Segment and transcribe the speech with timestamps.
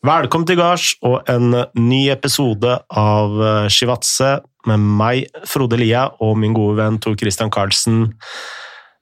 [0.00, 4.30] Velkommen til gards og en ny episode av eh, Shivatse
[4.64, 8.06] med meg, Frode Lia, og min gode venn Tor Christian Karlsen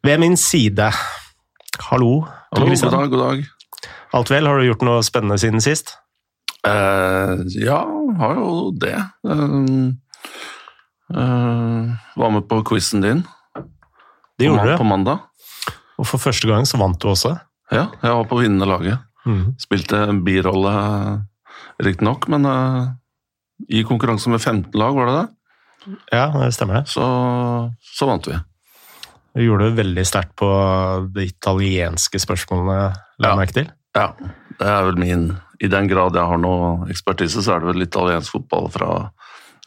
[0.03, 0.89] ved min side.
[1.87, 3.47] Hallo, Tor Hallo, god dag, god dag.
[4.19, 4.51] Alt vel?
[4.51, 5.95] Har du gjort noe spennende siden sist?
[6.67, 7.79] Uh, ja,
[8.19, 8.99] har jo det.
[9.23, 9.95] Uh,
[11.15, 13.23] uh, var med på quizen din
[14.35, 15.23] Det gjorde du, på mandag.
[15.95, 17.37] og for første gang så vant du også.
[17.71, 19.07] Ja, jeg var på vinnende laget.
[19.29, 19.55] Mhm.
[19.61, 20.73] Spilte en birolle,
[21.85, 22.89] riktignok, men uh,
[23.69, 25.97] i konkurranse med 15 lag, var det det?
[26.13, 26.89] Ja, det stemmer det.
[26.91, 27.05] Så,
[27.95, 28.39] så vant vi.
[29.37, 30.49] Du gjorde det veldig sterkt på
[31.15, 32.79] de italienske spørsmålene,
[33.21, 33.37] la jeg Ja.
[33.39, 33.69] merke til.
[33.97, 34.07] Ja,
[34.59, 35.29] det er vel min
[35.61, 39.11] I den grad jeg har noe ekspertise, så er det vel italiensk fotball fra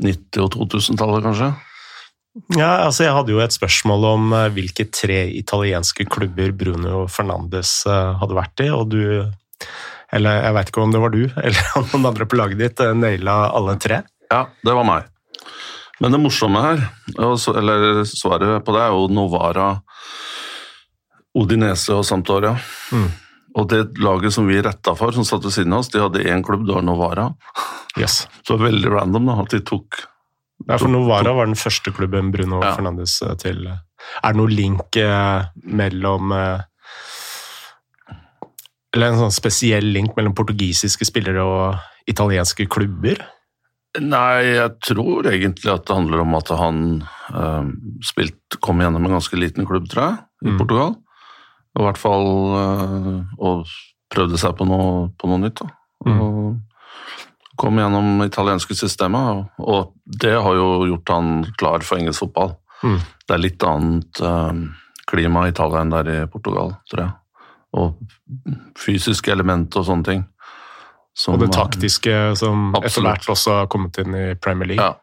[0.02, 1.49] 90- og 2000-tallet, kanskje.
[2.55, 7.81] Ja, altså Jeg hadde jo et spørsmål om eh, hvilke tre italienske klubber Bruno Fernandes
[7.85, 9.02] eh, hadde vært i, og du
[10.11, 12.93] Eller jeg veit ikke om det var du eller noen andre på laget ditt eh,
[12.97, 14.03] naila alle tre.
[14.31, 15.09] Ja, det var meg.
[16.02, 16.80] Men det morsomme her,
[17.19, 19.67] eller svaret på det, er jo Novara,
[21.38, 22.55] Odinese og Sampdoria.
[22.89, 23.09] Mm.
[23.59, 26.23] Og det laget som vi retta for, som satt ved siden av oss, de hadde
[26.25, 27.27] én klubb, det var Novara.
[27.99, 28.23] Yes.
[28.41, 29.99] Så det var veldig random da, at de tok
[30.66, 32.75] Ja, for Novara var den første klubben Bruno Ja.
[32.77, 33.66] Fernandes eh, til.
[33.67, 36.33] Er det noe link eh, mellom
[38.95, 43.22] Eller en sånn spesiell link mellom portugisiske spillere og italienske klubber?
[44.00, 46.81] Nei, jeg tror egentlig at det handler om at han
[47.31, 47.72] eh,
[48.08, 50.58] spilt, kom gjennom en ganske liten klubb, tror jeg, i Mm.
[50.58, 50.95] Portugal.
[51.78, 53.67] I hvert fall eh, og
[54.11, 55.61] prøvde seg på noe, på noe nytt.
[55.61, 55.67] Da.
[56.08, 56.22] Mm.
[56.22, 62.55] Og kom gjennom italienske systemet, og, det har jo gjort han klar for engelsk fotball.
[62.81, 62.98] Mm.
[63.28, 64.64] Det er litt annet eh,
[65.11, 67.11] klima i Italia enn det er i Portugal, tror jeg.
[67.77, 67.95] Og
[68.80, 70.25] fysiske elementer og sånne ting.
[71.16, 74.83] som Og det taktiske som etter hvert også har kommet inn i Premier League.
[74.83, 74.95] Ja.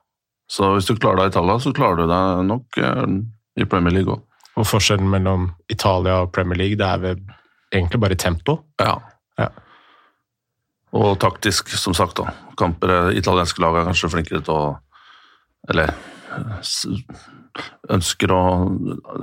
[0.48, 3.04] Så hvis du klarer deg i Italia, så klarer du deg nok eh,
[3.60, 4.24] i Premier League òg.
[4.58, 7.20] Og forskjellen mellom Italia og Premier League, det er vel
[7.72, 8.58] egentlig bare tempo.
[8.80, 8.96] Ja.
[9.38, 9.50] Ja.
[10.96, 12.16] Og taktisk, som sagt.
[12.16, 12.32] da.
[12.58, 14.76] Kamper, eh, Italienske lag er kanskje flinkere til å
[15.68, 15.90] Eller
[17.90, 18.42] ønsker å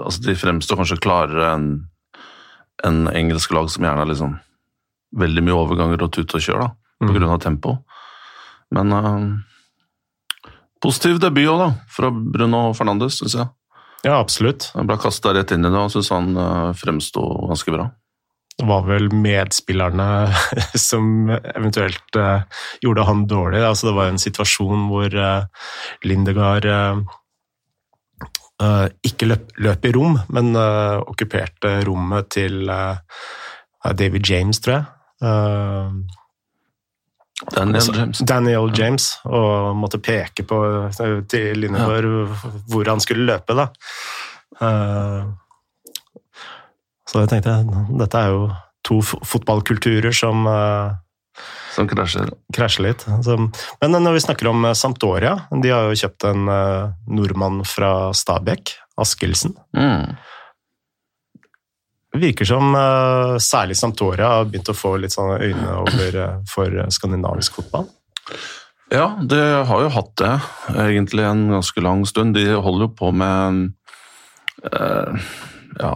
[0.05, 1.69] Altså, de fremstår kanskje klarere enn
[2.83, 4.35] enn engelske lag, som gjerne er liksom
[5.15, 6.69] veldig mye overganger og tut og kjør, da,
[6.99, 7.13] på Mm.
[7.15, 7.77] grunn av tempo.
[8.75, 10.49] Men uh,
[10.83, 13.47] positiv debut òg, da, fra Bruno Fernandes, syns jeg.
[14.05, 14.71] Ja, absolutt.
[14.75, 17.87] Han ble kasta rett inn i det og syns han uh, fremsto ganske bra.
[18.55, 20.31] Det var vel medspillerne
[20.89, 22.45] som eventuelt uh,
[22.83, 23.63] gjorde han dårlig.
[23.67, 25.47] Altså, det var en situasjon hvor uh,
[26.07, 27.01] Lindegard eh,
[29.05, 32.97] ikke løp, løp i rom, men eh, okkuperte rommet til eh,
[33.93, 34.85] David James, tror jeg.
[35.27, 35.89] Eh,
[37.51, 38.21] Daniel også, James.
[38.23, 40.59] Daniel James, og måtte peke på
[40.95, 41.87] til til ja.
[42.71, 43.67] hvor han skulle løpe, da.
[44.61, 45.25] Eh,
[47.05, 47.57] så jeg tenkte
[47.99, 48.47] dette er jo
[48.85, 50.95] to fotballkulturer som eh,
[51.75, 52.31] Som krasjer.
[52.55, 53.03] krasjer litt.
[53.81, 58.13] Men når vi snakker om eh, Sampdoria, de har jo kjøpt en eh, nordmann fra
[58.15, 59.57] Stabekk, Askildsen.
[59.75, 60.15] Mm.
[62.15, 66.85] Det virker som eh, særlig Sampdoria har begynt å få litt sånne øyne over for
[66.95, 67.89] skandinavisk fotball.
[68.93, 70.33] Ja, det har jo hatt det
[70.77, 72.37] egentlig en ganske lang stund.
[72.37, 73.63] De holder jo på med
[74.69, 75.29] eh,
[75.79, 75.93] ja,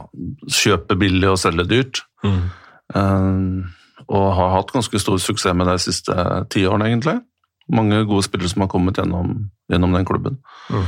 [0.59, 2.01] kjøpe billig og selge dyrt.
[2.25, 3.78] Eh,
[4.09, 6.13] og har hatt ganske stor suksess med de siste
[6.53, 7.19] ti årene, egentlig.
[7.69, 9.35] Mange gode spillere som har kommet gjennom,
[9.69, 10.39] gjennom den klubben.
[10.73, 10.87] Mm.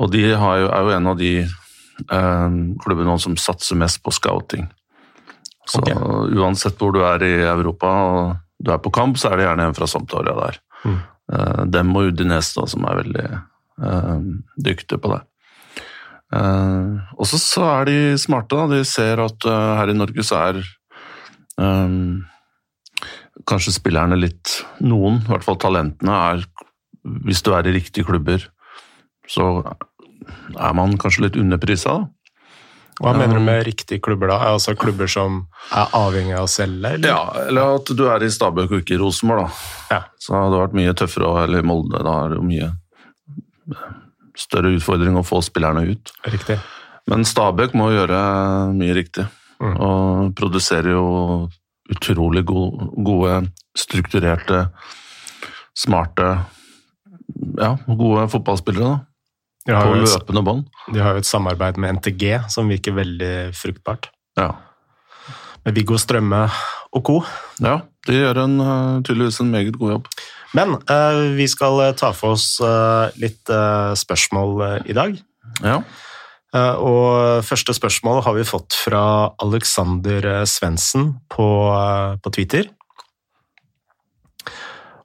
[0.00, 4.14] Og de har jo, er jo en av de eh, klubbene som satser mest på
[4.14, 4.68] scouting.
[5.68, 5.98] Så okay.
[6.38, 8.22] uansett hvor du er i Europa og
[8.60, 10.60] du er på kamp, så er det gjerne en fra Sampdoria der.
[10.84, 11.00] Mm.
[11.32, 14.16] Eh, dem og Udinese da, som er veldig eh,
[14.70, 15.20] dyktige på det.
[16.36, 18.56] Eh, og så, er de smarte.
[18.56, 18.66] Da.
[18.70, 21.96] De ser at uh, her i Norge så er eh,
[23.48, 26.44] kanskje spillerne litt Noen, i hvert fall talentene, er
[27.24, 28.42] Hvis du er i riktige klubber,
[29.26, 29.64] så
[30.58, 31.94] er man kanskje litt underprisa.
[31.96, 32.08] Da.
[33.00, 34.36] Hva mener du med riktige klubber da?
[34.52, 37.08] Altså klubber som er avhengig av å selge, eller?
[37.08, 39.94] Ja, eller at du er i Stabøk og ikke i Rosenborg, da.
[39.94, 40.02] Ja.
[40.20, 42.68] Så hadde det vært mye tøffere, og- eller Molde, da er det jo mye
[44.36, 46.12] større utfordring å få spillerne ut.
[46.28, 46.58] Riktig.
[47.08, 48.20] Men Stabøk må gjøre
[48.76, 49.26] mye riktig,
[49.60, 49.80] Mm.
[49.80, 51.48] og produserer jo
[51.90, 53.34] utrolig gode,
[53.78, 54.64] strukturerte,
[55.76, 56.30] smarte,
[57.60, 58.96] ja, gode fotballspillere da,
[59.66, 60.64] De har, på løpende bånd.
[60.92, 64.10] de har jo et samarbeid med NTG som virker veldig fruktbart.
[64.38, 64.52] Ja.
[65.64, 66.46] Med Viggo Strømme
[66.96, 67.18] og co.
[67.62, 70.06] Ja, de gjør en, eh, tydeligvis en meget god jobb.
[70.56, 75.18] Men eh, vi skal eh, ta for oss eh, litt eh, spørsmål eh, i dag.
[75.62, 75.76] Ja.
[76.54, 82.70] Eh, Og første spørsmål har vi fått fra Alexander eh, Svendsen på, eh, på Twitter.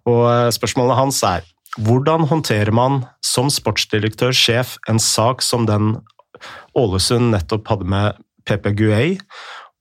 [0.05, 1.45] Og spørsmålet hans er
[1.81, 5.97] hvordan håndterer man som sportsdirektør-sjef en sak som den
[6.77, 9.15] Ålesund nettopp hadde med PP Guay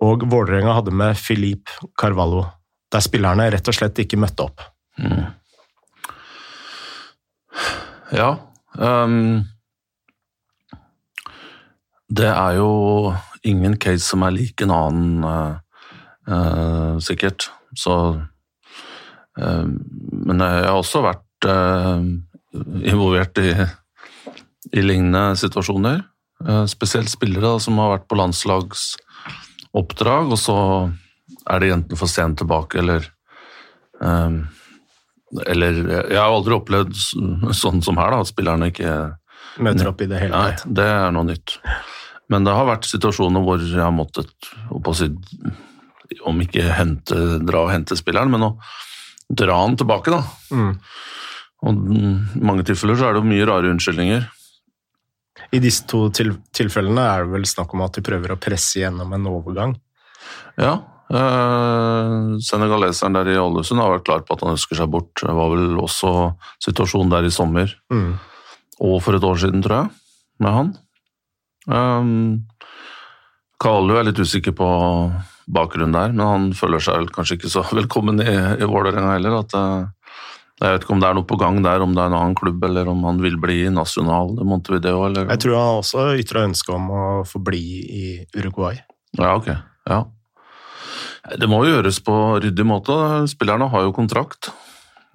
[0.03, 1.71] og Vålerenga hadde med Filip
[2.01, 2.47] Carvalho,
[2.93, 4.65] der spillerne rett og slett ikke møtte opp?
[4.99, 5.29] Mm.
[8.15, 8.31] Ja.
[8.79, 9.45] ehm,
[12.09, 13.15] det er jo
[13.45, 15.55] ingen case som er lik en annen, eh,
[16.35, 17.41] eh, sikkert.
[17.77, 17.95] Så
[19.39, 22.01] eh, Men jeg har også vært eh,
[22.91, 23.51] involvert i,
[24.73, 25.99] i lignende situasjoner.
[26.45, 30.59] Eh, spesielt spillere da, som har vært på landslagsoppdrag, og så
[31.51, 33.01] er det enten for sent tilbake, eller
[34.01, 34.31] eh,
[35.51, 35.73] eller
[36.13, 38.91] Jeg har aldri opplevd sånn som her, da, at spillerne ikke
[39.65, 41.49] Møter opp i det hele Nei, det er noe nytt.
[42.33, 44.33] Men det har vært situasjoner hvor jeg har måttet
[46.25, 48.55] Om ikke hente, dra og hente spilleren, men å
[49.29, 50.23] dra han tilbake, da.
[50.53, 50.73] Mm.
[51.65, 54.27] Og I mange tilfeller så er det mye rare unnskyldninger.
[55.55, 58.83] I disse to til tilfellene er det vel snakk om at de prøver å presse
[58.83, 59.75] gjennom en overgang.
[60.61, 60.77] Ja.
[61.15, 65.13] Eh, Senegaleseren der i Ålesund har vært klar på at han ønsker seg bort.
[65.21, 66.13] Det var vel også
[66.65, 67.75] situasjonen der i sommer.
[67.93, 68.15] Mm.
[68.83, 69.91] og for et år siden, tror jeg,
[70.43, 70.71] med han.
[71.71, 72.45] Um,
[73.63, 74.69] Kalju er litt usikker på
[75.47, 79.39] bakgrunnen der, men han føler seg kanskje ikke så velkommen i, i Vålerenga heller.
[79.43, 80.17] At, eh,
[80.63, 82.39] jeg vet ikke om det er noe på gang der, om det er en annen
[82.39, 85.05] klubb, eller om han vil bli nasjonal i Montevideo.
[85.09, 85.29] Eller...
[85.33, 88.05] Jeg tror han også ytra ønske om å få bli i
[88.37, 88.81] Uruguay.
[89.19, 89.53] Ja, ok.
[89.91, 90.05] Ja.
[91.41, 92.15] Det må jo gjøres på
[92.45, 92.95] ryddig måte.
[93.31, 94.51] Spillerne har jo kontrakt.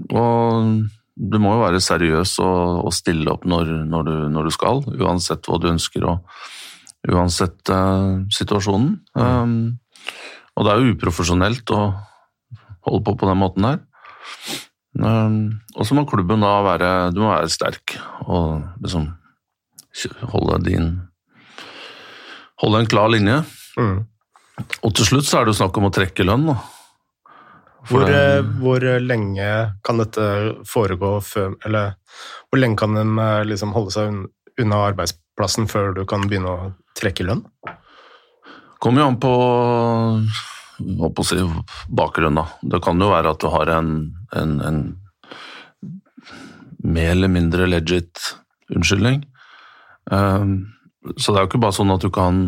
[0.09, 0.89] Og
[1.19, 4.81] du må jo være seriøs og, og stille opp når, når, du, når du skal,
[4.95, 6.23] uansett hva du ønsker og
[7.09, 8.93] uansett uh, situasjonen.
[9.19, 9.79] Um,
[10.55, 11.81] og det er jo uprofesjonelt å
[12.87, 13.83] holde på på den måten der.
[14.99, 17.93] Um, og så må klubben da være Du må være sterk
[18.25, 19.05] og liksom
[20.33, 20.87] holde din
[22.59, 23.37] Holde en klar linje.
[23.79, 23.99] Mm.
[24.83, 26.57] Og til slutt så er det jo snakk om å trekke lønn, da.
[27.89, 29.47] Hvor, det- eh, hvor lenge
[29.83, 30.25] kan dette
[30.69, 31.95] foregå før Eller
[32.49, 34.19] hvor lenge kan en eh, liksom holde seg
[34.59, 37.45] unna arbeidsplassen før du kan begynne å trekke lønn?
[38.79, 39.33] kommer jo an på
[40.79, 41.35] på å si,
[41.91, 42.45] bakgrunnen, da.
[42.71, 43.89] Det kan jo være at du har en,
[44.31, 44.77] en, en
[46.83, 48.21] mer eller mindre legit
[48.71, 49.25] unnskyldning.
[50.11, 50.71] Um,
[51.17, 52.39] så det er jo ikke bare sånn at du kan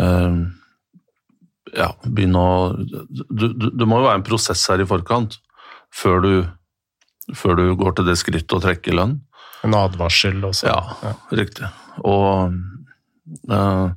[0.00, 0.38] um,
[1.76, 2.54] ja, begynne å
[3.30, 5.38] Det må jo være en prosess her i forkant
[5.94, 6.32] før du,
[7.36, 9.18] før du går til det skrittet å trekke lønn.
[9.66, 10.70] En advarsel også?
[10.70, 11.68] Ja, riktig.
[12.06, 12.54] Og,
[13.50, 13.88] eh,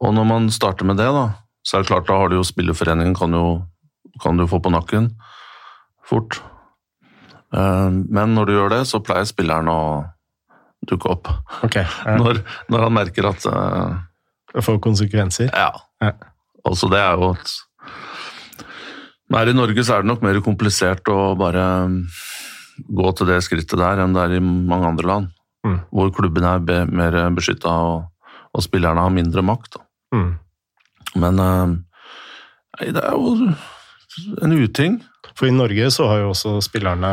[0.00, 1.26] og når man starter med det, da,
[1.66, 3.44] så er det klart da har du jo spillerforeningen kan jo,
[4.22, 5.10] kan du få på nakken
[6.06, 6.40] fort.
[7.54, 9.80] Eh, men når du gjør det, så pleier spilleren å
[10.86, 11.32] dukke opp.
[11.66, 12.16] Okay, ja.
[12.20, 12.42] Når,
[12.72, 13.98] når han merker at eh,
[14.54, 15.50] Det får konsekvenser?
[15.52, 15.72] Ja.
[16.00, 16.14] Ja.
[16.70, 17.56] Altså, det er jo et
[19.30, 21.64] her i Norge så er det nok mer komplisert å bare
[22.90, 25.28] gå til det skrittet der enn det er i mange andre land.
[25.66, 25.76] Mm.
[25.92, 28.06] Hvor klubbene er be, mer beskytta og,
[28.56, 29.76] og spillerne har mindre makt.
[30.14, 30.32] Mm.
[31.20, 31.74] Men eh,
[32.80, 33.52] nei, det er jo
[34.42, 34.98] en uting.
[35.36, 37.12] For i Norge så har jo også spillerne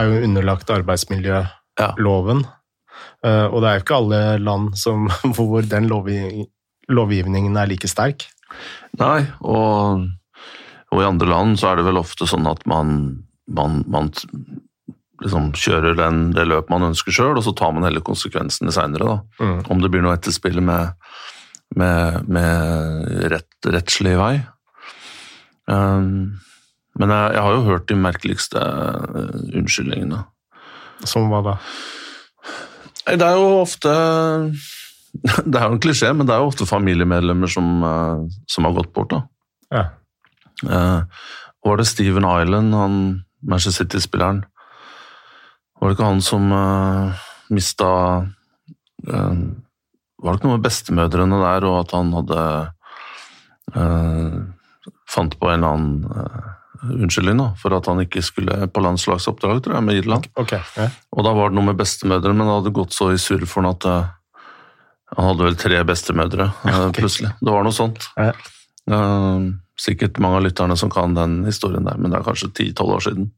[0.00, 2.42] er jo underlagt arbeidsmiljøloven.
[3.22, 5.06] Eh, Og det er jo ikke alle land som,
[5.36, 6.48] hvor den lovgi-
[6.90, 8.26] lovgivningen er like sterk.
[9.00, 10.06] Nei, og,
[10.90, 12.98] og i andre land så er det vel ofte sånn at man,
[13.50, 14.10] man, man
[15.20, 19.20] liksom kjører den, det løpet man ønsker sjøl, og så tar man heller konsekvensene seinere.
[19.40, 19.58] Mm.
[19.72, 20.96] Om det blir noe etterspill med,
[21.76, 24.34] med, med rett, rettslig vei.
[25.70, 26.40] Um,
[26.98, 30.24] men jeg, jeg har jo hørt de merkeligste uh, unnskyldningene.
[31.08, 31.56] Som hva da?
[33.10, 33.92] Det er jo ofte
[35.20, 38.76] Det er jo en klisjé, men det er jo ofte familiemedlemmer som, uh, som har
[38.76, 39.10] gått bort.
[39.10, 39.24] da.
[39.70, 39.84] Ja.
[40.68, 41.00] Eh,
[41.64, 44.44] var det Steven Island, han Manchester City-spilleren
[45.80, 47.90] Var det ikke han som eh, mista
[49.08, 49.40] eh,
[50.20, 52.44] Var det ikke noe med bestemødrene der, og at han hadde
[53.74, 54.38] eh,
[55.10, 56.50] Fant på en eller annen eh,
[56.80, 60.28] unnskyldning da, for at han ikke skulle på landslagsoppdrag tror jeg, med Irland.
[60.40, 60.54] Ok.
[60.78, 60.86] Ja.
[61.12, 63.60] Og da var det noe med bestemødre, men det hadde gått så i surr for
[63.60, 64.14] han at eh,
[65.16, 67.00] han hadde vel tre bestemødre okay.
[67.00, 67.32] Plutselig.
[67.40, 68.06] Det var noe sånt.
[68.18, 68.30] Ja.
[68.90, 69.46] Eh,
[69.80, 73.04] sikkert mange av lytterne som kan den historien der, men det er kanskje 10-12 år
[73.08, 73.30] siden.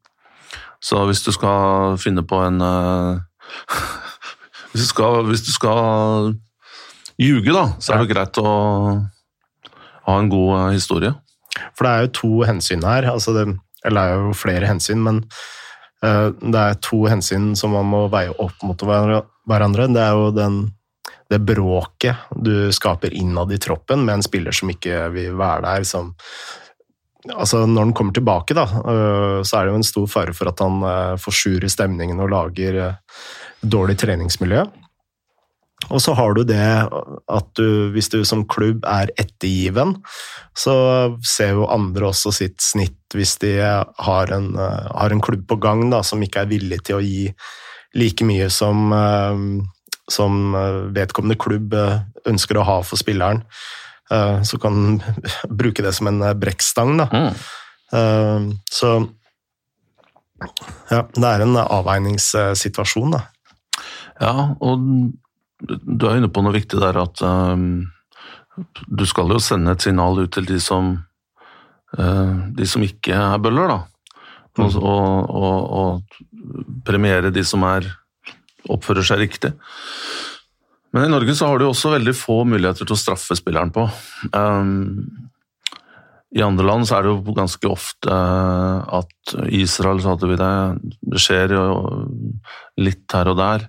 [0.82, 3.22] Så hvis du skal finne på en uh,
[4.72, 6.34] hvis, du skal, hvis, du skal,
[7.22, 8.52] ljuge, da, så er det greit å
[10.08, 11.14] ha en god historie.
[11.76, 13.06] For det er jo to hensyn her.
[13.12, 13.46] Altså det,
[13.86, 15.22] eller det er jo flere hensyn, men
[16.02, 19.86] det er to hensyn som man må veie opp mot hverandre.
[19.94, 20.56] Det er jo den
[21.32, 25.88] det bråket du skaper innad i troppen med en spiller som ikke vil være der,
[25.88, 26.12] som
[27.30, 30.50] Altså, når han kommer tilbake, da, øh, så er det jo en stor fare for
[30.50, 32.94] at han øh, forsurer stemningen og lager øh,
[33.62, 34.64] dårlig treningsmiljø.
[35.90, 39.96] Og så har du det at du, hvis du som klubb er ettergiven,
[40.58, 40.74] så
[41.22, 45.88] ser jo andre også sitt snitt hvis de har en, har en klubb på gang
[45.90, 47.26] da, som ikke er villig til å gi
[47.98, 48.94] like mye som
[50.12, 53.42] som eh, vedkommende klubb eh, ønsker å ha for spilleren.
[54.12, 55.00] Eh, så kan
[55.62, 56.96] bruke det som en brekkstang.
[57.00, 57.08] Da.
[57.12, 57.42] Mm.
[58.72, 58.88] Så
[60.88, 63.26] ja, det er en avveiningssituasjon, da.
[64.22, 64.86] Ja, og
[65.60, 67.84] du er inne på noe viktig der at um,
[68.88, 70.94] du skal jo sende et signal ut til de som
[71.98, 73.78] uh, de som ikke er bøller, da.
[74.56, 74.64] Mm.
[74.64, 77.86] Og, og, og, og premiere de som er
[78.70, 79.52] oppfører seg riktig.
[80.92, 83.86] Men i Norge så har du også veldig få muligheter til å straffe spilleren på.
[84.36, 85.30] Um,
[86.36, 88.18] I andre land så er det jo ganske ofte
[89.00, 90.52] at Israel, så hadde vi det,
[91.14, 91.64] det skjer jo
[92.82, 93.66] litt her og der,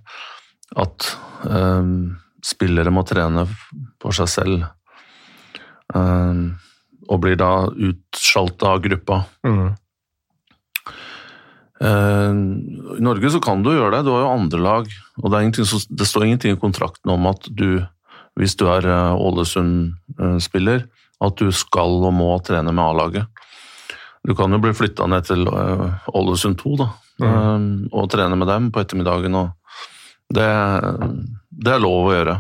[0.83, 1.07] at
[1.47, 3.47] um, spillere må trene
[4.03, 4.67] på seg selv.
[5.95, 6.59] Um,
[7.12, 9.23] og blir da utskjalta av gruppa.
[9.47, 9.71] Mm.
[11.81, 12.31] Eh,
[12.97, 14.89] I Norge så kan du gjøre det, du har jo andre lag.
[15.21, 17.83] og Det, som, det står ingenting i kontrakten om at du,
[18.39, 20.85] hvis du er eh, Ålesund-spiller,
[21.23, 23.27] at du skal og må trene med A-laget.
[24.23, 26.89] Du kan jo bli flytta ned til eh, Ålesund 2 da,
[27.23, 27.67] mm.
[27.91, 29.35] og trene med dem på ettermiddagen.
[30.33, 30.49] det,
[31.49, 32.37] det, er lov å gjøre.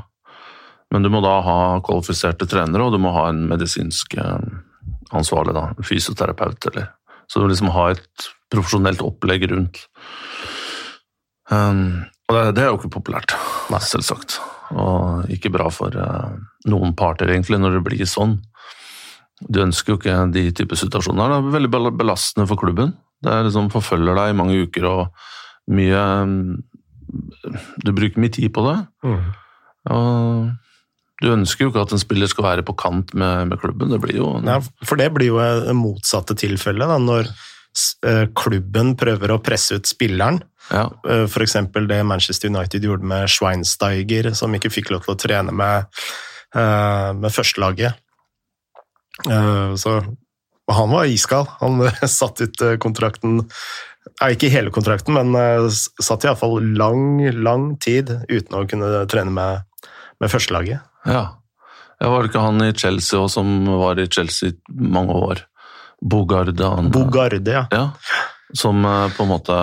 [0.93, 4.13] Men du må da ha kvalifiserte trenere, og du må ha en medisinsk
[5.13, 6.69] ansvarlig, da, fysioterapeut.
[6.69, 6.91] Eller.
[7.27, 9.83] Så du liksom ha et profesjonelt opplegg rundt.
[11.51, 13.35] Um, og det, det, er jo ikke populært,
[13.73, 13.81] Nei.
[13.83, 14.39] selvsagt.
[14.73, 16.33] Og ikke bra for uh,
[16.69, 18.39] noen parter, egentlig, når det blir sånn.
[19.43, 21.33] Du ønsker jo ikke de type situasjoner.
[21.33, 22.95] Det er veldig belastende for klubben.
[23.23, 25.23] Det liksom forfølger deg i mange uker og
[25.71, 26.33] mye um,
[27.83, 28.77] Du bruker mye tid på det.
[29.05, 29.23] Mm.
[29.93, 33.91] Og du ønsker jo ikke at en spiller skal være på kant med, med klubben.
[33.91, 36.89] Det blir jo Nei, For det blir jo det motsatte tilfellet.
[36.89, 37.52] Da, når Eh,
[38.37, 40.41] klubben prøver å presse ut spilleren.
[40.71, 40.91] Ja.
[41.09, 41.53] Eh, F.eks.
[41.87, 45.89] det Manchester United gjorde med Schweinsteiger, som ikke fikk lov til å trene med,
[46.55, 47.99] eh, med førstelaget.
[49.77, 49.91] Så
[50.73, 51.47] han var iskald.
[51.59, 53.43] Han satt ut kontrakten
[54.25, 59.85] Ikke hele kontrakten, men satt iallfall lang, lang tid uten å kunne trene med,
[60.19, 60.81] med førstelaget.
[61.05, 61.21] Ja.
[62.01, 62.09] ja.
[62.09, 65.45] Var det ikke han i Chelsea også, som var i Chelsea mange år?
[66.03, 66.89] Bogarde.
[66.91, 67.67] Bogarde, ja.
[67.71, 67.91] ja.
[68.53, 69.53] Som eh, på en måte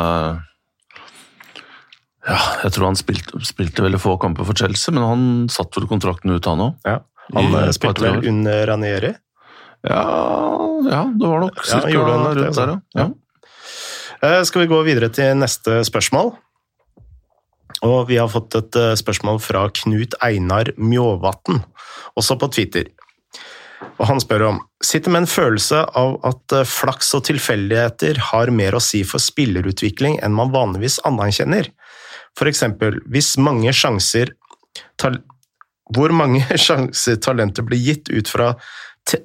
[2.26, 5.88] Ja, jeg tror han spilte, spilte veldig få kamper for Chelsea, men han satt vel
[5.90, 6.76] kontrakten ut, han òg.
[6.88, 7.00] Ja.
[7.34, 9.14] Han I, spilte vel under Ranieri?
[9.86, 10.02] Ja,
[10.90, 11.80] ja, det var nok ca.
[11.88, 12.78] ja, rundt det, der, ja.
[13.00, 13.08] ja.
[14.20, 16.34] Uh, skal vi gå videre til neste spørsmål?
[17.86, 21.62] Og vi har fått et spørsmål fra Knut Einar Mjåvatn,
[22.20, 22.90] også på Twitter.
[23.80, 28.52] Og han spør om sitter med en følelse av at eh, flaks og tilfeldigheter har
[28.52, 31.70] mer å si for spillerutvikling enn man vanligvis anerkjenner.
[32.38, 34.36] For eksempel, hvis mange sjanser
[35.90, 38.52] Hvor mange sjanser talentet blir gitt ut fra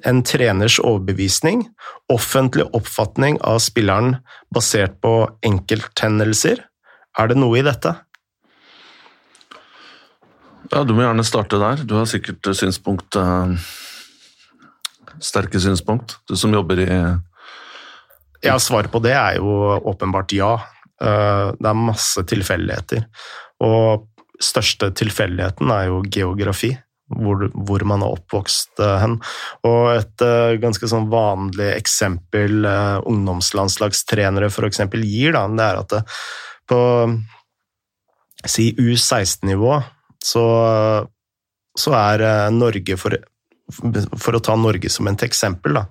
[0.08, 1.68] en treners overbevisning,
[2.10, 4.16] offentlig oppfatning av spilleren
[4.50, 6.64] basert på enkelthendelser?
[7.16, 7.94] Er det noe i dette?
[10.72, 11.84] Ja, Du må gjerne starte der.
[11.86, 13.54] Du har sikkert synspunkt uh
[15.22, 16.90] sterke synspunkt, du som jobber i
[18.44, 20.54] Ja, svaret på det er jo åpenbart ja.
[21.02, 23.06] Eh, det er masse tilfeldigheter.
[23.64, 24.06] Og
[24.42, 26.74] største tilfeldigheten er jo geografi.
[27.06, 29.12] Hvor, hvor, man er oppvokst uh, hen.
[29.62, 34.80] Og et uh, ganske sånn vanlig eksempel uh, ungdomslandslagstrenere f.eks.
[35.04, 36.00] gir, da, det er at det,
[36.66, 36.80] på
[38.42, 39.76] si U16-nivå
[40.18, 40.44] så,
[41.78, 43.14] så, er Norge for
[43.72, 45.86] for å ta Norge som et eksempel, da,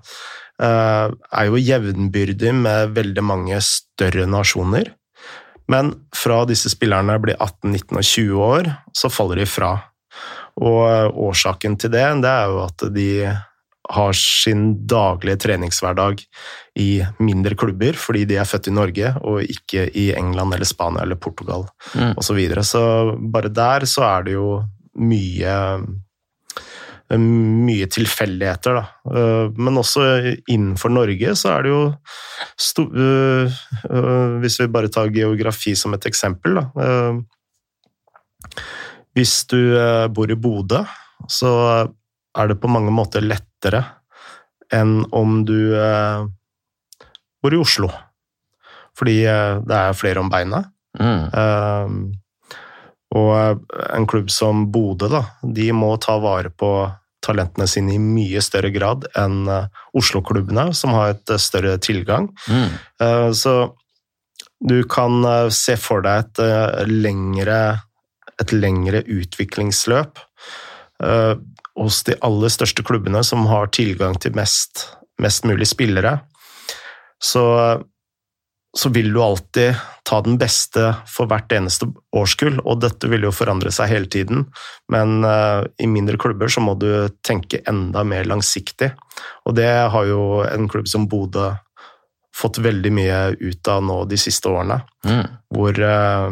[0.62, 4.94] eh, er jo jevnbyrdig med veldig mange større nasjoner.
[5.68, 9.74] Men fra disse spillerne blir 18, 19 og 20 år, så faller de fra.
[10.62, 13.10] Og årsaken til det, det er jo at de
[13.90, 16.22] har sin daglige treningshverdag
[16.82, 21.04] i mindre klubber fordi de er født i Norge og ikke i England eller Spania
[21.06, 22.16] eller Portugal mm.
[22.16, 22.26] osv.
[22.26, 22.64] Så, videre.
[22.64, 22.82] så
[23.20, 24.50] bare der så er det jo
[24.96, 25.54] mye
[27.14, 28.86] mye tilfeldigheter, da.
[29.14, 30.06] Eh, men også
[30.50, 31.82] innenfor Norge så er det jo
[32.82, 33.60] eh,
[33.90, 36.66] eh, Hvis vi bare tar geografi som et eksempel, da.
[39.16, 39.60] Hvis du
[40.12, 40.82] bor i Bodø,
[41.32, 41.52] så
[42.36, 43.84] er det på mange måter lettere
[44.74, 46.26] enn om du eh,
[47.42, 47.90] bor i Oslo.
[48.98, 50.64] Fordi eh, det er flere om beina.
[50.96, 52.12] Mm.
[53.16, 56.72] Eh, og en klubb som Bodø, da, de må ta vare på
[57.26, 59.48] talentene sine i mye større grad enn
[59.98, 62.28] Oslo-klubbene, som har et større tilgang.
[62.46, 63.34] Mm.
[63.34, 63.54] Så
[64.62, 67.58] du kan se for deg et lengre,
[68.38, 70.22] et lengre utviklingsløp
[71.02, 74.86] hos de aller største klubbene som har tilgang til mest,
[75.18, 76.20] mest mulig spillere,
[77.18, 77.46] så,
[78.78, 83.34] så, vil du alltid ta den beste for hvert eneste årskull, og dette vil jo
[83.34, 84.46] forandre seg hele tiden,
[84.92, 88.92] men uh, i mindre klubber så må du tenke enda mer langsiktig,
[89.48, 91.54] og det har jo en klubb som Bodø
[92.36, 95.26] fått veldig mye ut av nå de siste årene, mm.
[95.56, 96.30] hvor uh,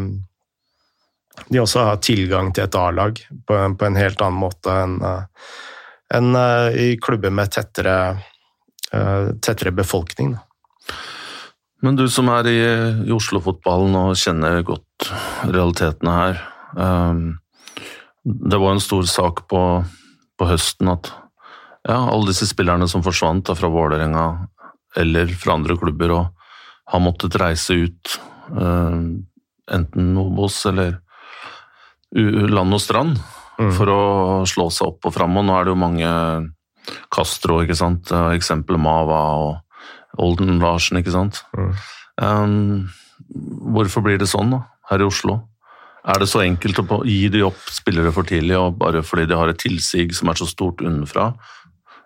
[1.48, 5.24] de også har tilgang til et A-lag på, på, en helt annen måte enn uh,
[6.14, 7.98] en, uh, i klubber med tettere,
[8.94, 10.36] tettere befolkning.
[11.84, 12.60] Men du som er i,
[13.04, 15.10] i Oslo-fotballen og kjenner godt
[15.52, 16.40] realitetene her.
[16.78, 17.26] Um,
[18.24, 19.62] det var en stor sak på,
[20.40, 21.12] på høsten at
[21.84, 24.28] ja, alle disse spillerne som forsvant da, fra Vålerenga
[24.96, 26.48] eller fra andre klubber og
[26.94, 28.16] har måttet reise ut,
[28.54, 31.00] enten Obos eller
[32.14, 33.18] land og strand
[33.58, 33.72] mm.
[33.74, 34.02] for å
[34.48, 35.36] slå seg opp og fram.
[35.40, 36.12] Og nå er det jo mange
[37.14, 38.12] Castro, ikke sant.
[38.36, 39.63] Eksempel Mava og
[40.22, 41.42] Olden Larsen, ikke sant.
[41.58, 41.74] Mm.
[42.22, 42.90] Um,
[43.74, 45.40] hvorfor blir det sånn da, her i Oslo?
[46.04, 49.40] Er det så enkelt å gi de opp spillere for tidlig, og bare fordi de
[49.40, 51.32] har et tilsig som er så stort unnafra?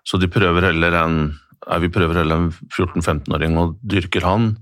[0.07, 1.19] Så de prøver heller en
[1.81, 4.53] vi prøver heller en 14-15-åring og dyrker han,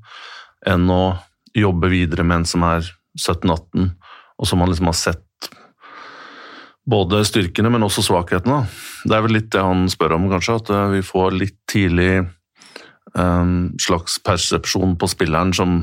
[0.65, 1.17] enn å
[1.53, 2.87] jobbe videre med en som er
[3.19, 3.91] 17-18,
[4.41, 5.49] og som man liksom har sett
[6.89, 8.63] både styrkene, men også svakhetene.
[9.05, 10.57] Det er vel litt det han spør om, kanskje.
[10.61, 12.09] At eh, vi får litt tidlig
[13.79, 15.79] slags persepsjon på spilleren som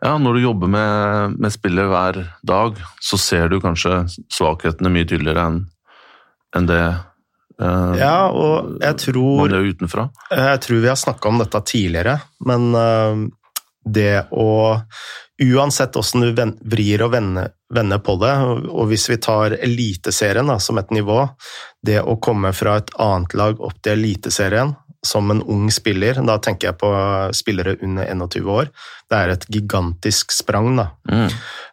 [0.00, 5.04] Ja, når du jobber med, med spillet hver dag, så ser du kanskje svakhetene mye
[5.04, 5.58] tydeligere enn
[6.56, 6.80] en det
[7.60, 10.06] eh, ja, og jeg tror, man gjør utenfra.
[10.32, 12.16] Jeg tror vi har snakka om dette tidligere,
[12.46, 13.26] men eh,
[13.84, 14.50] det å
[15.40, 18.32] Uansett hvordan du vrir og vender på det,
[18.68, 21.22] og hvis vi tar Eliteserien da, som et nivå
[21.80, 24.74] Det å komme fra et annet lag opp til Eliteserien
[25.06, 26.90] som en ung spiller, da tenker jeg på
[27.36, 28.70] spillere under 21 år,
[29.08, 30.74] det er et gigantisk sprang.
[30.76, 30.90] da.
[31.08, 31.30] Mm.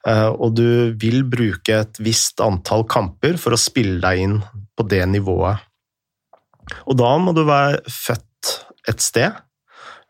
[0.07, 4.37] Uh, og du vil bruke et visst antall kamper for å spille deg inn
[4.77, 5.59] på det nivået.
[6.87, 8.55] Og da må du være født
[8.87, 9.43] et sted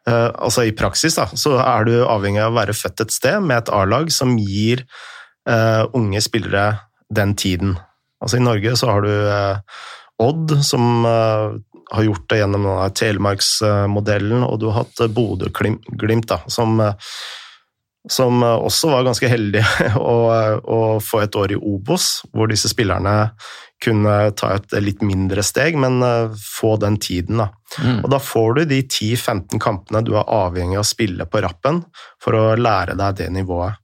[0.07, 3.41] Uh, altså I praksis da, så er du avhengig av å være født et sted
[3.43, 4.85] med et A-lag som gir
[5.49, 6.77] uh, unge spillere
[7.11, 7.73] den tiden.
[8.23, 9.11] Altså I Norge så har du
[10.23, 11.03] Odd, som
[11.91, 16.81] har gjort det gjennom Telemarksmodellen, og du har hatt Bodø-Glimt, som,
[18.11, 20.17] som også var ganske heldige å,
[20.59, 23.17] å få et år i Obos, hvor disse spillerne
[23.83, 27.43] kunne ta et litt mindre steg, men eh, få den tiden.
[27.43, 27.49] Da.
[27.83, 27.99] Mm.
[28.01, 31.83] Og da får du de 10-15 kampene du er avhengig av å spille på rappen
[32.23, 33.77] for å lære deg det nivået.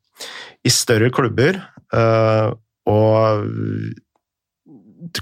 [0.64, 1.60] I større klubber
[1.94, 2.50] eh,
[2.90, 3.46] og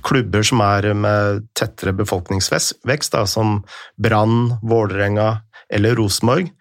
[0.03, 3.61] klubber som er med tettere befolkningsvekst, da, som
[4.01, 5.41] Brann, Vålerenga
[5.71, 6.51] eller Rosenborg,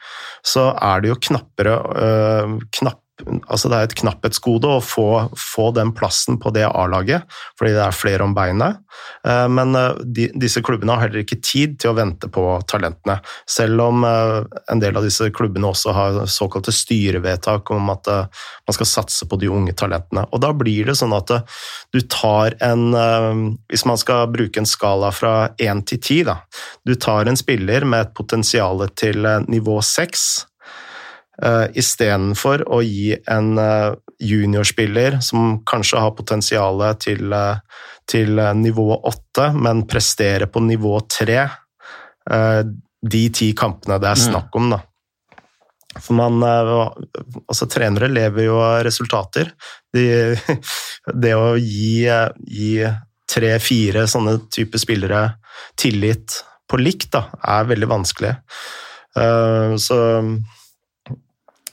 [0.46, 5.06] så er det jo knappere, øh, knapp, altså det er et knapphetsgode å få,
[5.38, 7.26] få den plassen på det A-laget,
[7.58, 8.80] fordi det er flere om beinet.
[9.26, 13.18] Eh, men eh, de, disse klubbene har heller ikke tid til å vente på talentene,
[13.48, 14.36] selv om eh,
[14.72, 19.38] en del av disse klubbene også har såkalte styrevedtak om at man skal satse på
[19.40, 20.26] de unge talentene.
[20.30, 21.32] Og da blir det sånn at
[21.94, 22.90] du tar en
[23.70, 26.40] Hvis man skal bruke en skala fra én til ti, da.
[26.86, 30.49] Du tar en spiller med et potensial til nivå seks
[31.44, 37.60] uh, istedenfor å gi en uh, juniorspiller som kanskje har potensial til, uh,
[38.10, 41.48] til nivå åtte, men presterer på nivå tre,
[43.00, 44.24] de ti kampene det er mm.
[44.28, 44.78] snakk om, da.
[45.98, 49.48] For man Altså, trenere lever jo av resultater.
[49.94, 50.04] De,
[51.24, 52.04] det å gi,
[52.44, 52.74] gi
[53.30, 55.24] tre-fire sånne type spillere
[55.80, 57.24] tillit på likt da,
[57.56, 58.34] er veldig vanskelig.
[59.16, 59.98] Uh, så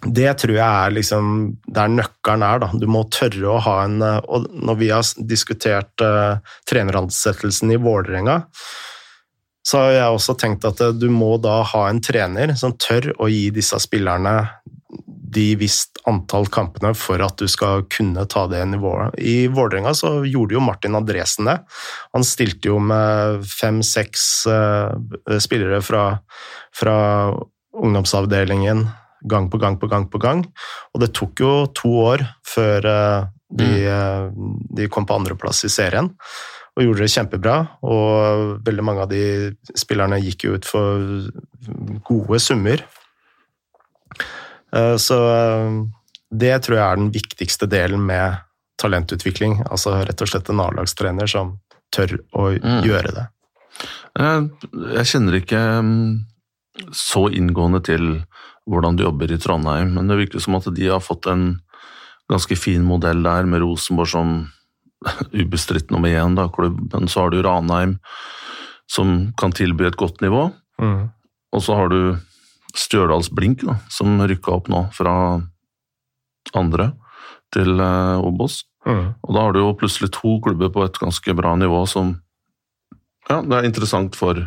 [0.05, 1.29] det tror jeg er liksom
[1.73, 2.59] der nøkkelen er.
[2.61, 2.69] da.
[2.77, 6.37] Du må tørre å ha en Og når vi har diskutert uh,
[6.69, 8.43] treneransettelsen i Vålerenga,
[9.67, 13.27] så har jeg også tenkt at du må da ha en trener som tør å
[13.31, 14.37] gi disse spillerne
[15.27, 19.17] de visst antall kampene for at du skal kunne ta det nivået.
[19.19, 21.57] I Vålerenga så gjorde jo Martin Andresen det.
[22.15, 26.05] Han stilte jo med fem-seks uh, spillere fra,
[26.75, 26.97] fra,
[27.77, 28.87] ungdomsavdelingen
[29.29, 30.43] gang på gang på gang på gang.
[30.93, 34.29] Og det tok jo to år før uh, de, uh,
[34.77, 36.11] de, kom på andreplass i serien.
[36.77, 37.57] Og gjorde det kjempebra.
[37.89, 39.23] Og veldig mange av de
[39.77, 42.85] spillerne gikk jo ut for gode summer
[44.75, 45.71] Eh, så eh,
[46.31, 48.43] det tror jeg er den viktigste delen med
[48.81, 49.61] talentutvikling.
[49.71, 51.57] Altså rett og slett en A-lagstrener som
[51.93, 52.81] tør å mm.
[52.85, 53.27] gjøre det.
[54.17, 56.11] Jeg kjenner ikke mm,
[56.95, 58.09] så inngående til
[58.67, 61.57] hvordan du jobber i Trondheim, men det virker som at de har fått en
[62.27, 64.37] ganske fin modell der, med Rosenborg som
[65.39, 67.07] ubestridt nummer én, da, klubben.
[67.07, 67.97] Så har du Ranheim,
[68.91, 70.49] som kan tilby et godt nivå.
[70.81, 71.09] Mm.
[71.55, 72.17] Og så har du
[72.77, 75.13] Stjørdals Blink, da, som rykka opp nå fra
[76.57, 76.91] andre
[77.55, 78.61] til uh, Obos.
[78.87, 79.15] Mm.
[79.23, 82.17] Og da har du jo plutselig to klubber på et ganske bra nivå som
[83.27, 84.39] Ja, det er interessant for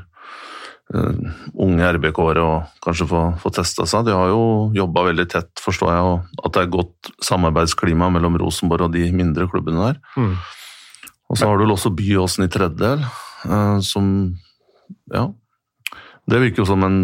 [0.91, 4.09] unge RBK-ere å kanskje få, få testa seg.
[4.09, 8.39] De har jo jobba veldig tett, forstår jeg, og at det er godt samarbeidsklima mellom
[8.43, 10.01] Rosenborg og de mindre klubbene der.
[10.19, 10.35] Mm.
[11.31, 13.05] Og så har du også Byåsen i tredjedel,
[13.47, 14.37] uh, som
[15.15, 15.29] Ja.
[16.31, 17.01] Det virker jo som en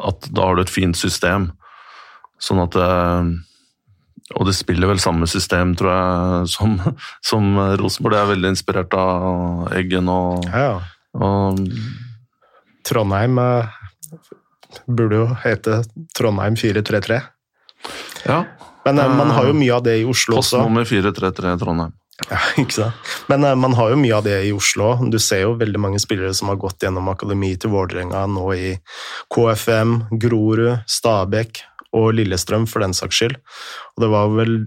[0.00, 1.50] at da har du et fint system.
[2.40, 3.30] Sånn at eh,
[4.38, 6.78] Og det spiller vel samme system, tror jeg, som,
[7.26, 8.16] som Rosenborg.
[8.16, 10.78] Det er veldig inspirert av Eggen og, ja.
[11.18, 11.60] og
[12.86, 13.78] Trondheim eh,
[14.86, 15.82] burde jo hete
[16.16, 17.20] Trondheim 433.
[18.26, 18.44] Ja.
[18.84, 20.60] Men eh, man har jo mye av det i Oslo også.
[20.60, 21.96] Postnummer 433 Trondheim.
[22.28, 23.14] Ja, ikke sant.
[23.32, 24.92] Men man har jo mye av det i Oslo.
[25.12, 28.74] Du ser jo veldig mange spillere som har gått gjennom akademi til Vålerenga nå i
[29.32, 31.64] KFM, Grorud, Stabekk
[31.96, 33.40] og Lillestrøm, for den saks skyld.
[33.96, 34.60] Og det var vel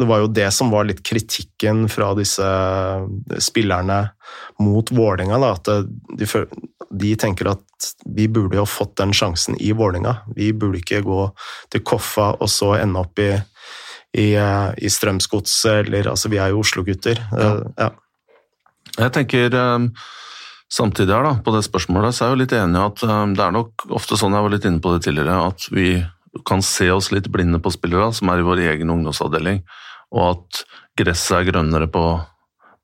[0.00, 2.46] det var jo det som var litt kritikken fra disse
[3.42, 4.00] spillerne
[4.62, 5.38] mot Vålerenga.
[5.50, 6.28] At de,
[6.90, 10.16] de, tenker at vi burde jo fått den sjansen i Vålerenga.
[10.36, 11.22] Vi burde ikke gå
[11.72, 13.32] til Koffa og så ende opp i
[14.10, 17.20] i, eh, i Strømsgodset, eller altså Vi er jo Oslo-gutter.
[17.30, 17.50] Ja.
[17.50, 17.90] Eh, ja.
[18.98, 19.54] Jeg tenker
[20.70, 23.04] samtidig her da, på det spørsmålet, så er jeg jo litt enig i at
[23.36, 25.92] det er nok ofte sånn, jeg var litt inne på det tidligere, at vi
[26.46, 29.62] kan se oss litt blinde på spillere som er i vår egen ungdomsavdeling,
[30.14, 30.62] og at
[30.98, 32.04] gresset er grønnere på,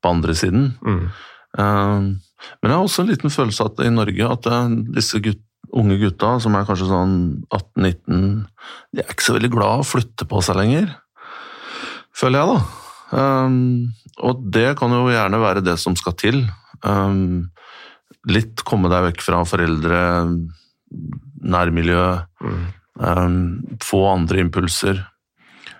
[0.01, 0.71] på andre siden.
[0.81, 1.03] Mm.
[1.57, 2.15] Uh,
[2.61, 5.43] men jeg har også en liten følelse at i Norge at uh, disse gutt,
[5.75, 7.17] unge gutta, som er kanskje sånn
[7.51, 8.21] 18-19,
[8.95, 10.93] de er ikke så veldig glad å flytte på seg lenger
[12.17, 12.59] føler jeg, da.
[13.17, 13.57] Um,
[14.25, 16.41] og det kan jo gjerne være det som skal til.
[16.83, 17.49] Um,
[18.27, 20.01] litt komme deg vekk fra foreldre,
[21.47, 22.07] nærmiljø,
[22.43, 22.65] mm.
[23.03, 23.37] um,
[23.83, 25.03] få andre impulser.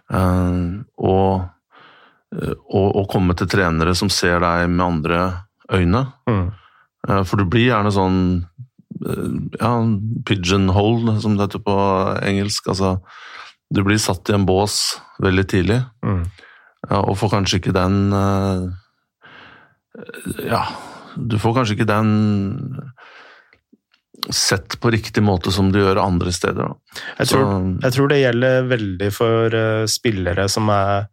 [0.08, 1.44] Og,
[2.32, 5.20] og, og, komme til trenere som ser deg med andre
[5.74, 6.06] øyne.
[6.30, 6.46] Mm.
[7.08, 8.22] Uh, for du blir gjerne sånn
[9.60, 9.72] ja,
[10.26, 11.78] pigeonhole, som det heter på
[12.26, 12.68] engelsk.
[12.72, 12.98] Altså,
[13.70, 16.24] du blir satt i en bås veldig tidlig, mm.
[17.04, 18.68] og får kanskje ikke den eh,
[20.48, 20.64] Ja,
[21.18, 22.12] du får kanskje ikke den
[24.34, 26.74] sett på riktig måte som du gjør andre steder.
[27.20, 27.50] Jeg tror,
[27.84, 31.08] jeg tror, det gjelder veldig for uh, spillere som er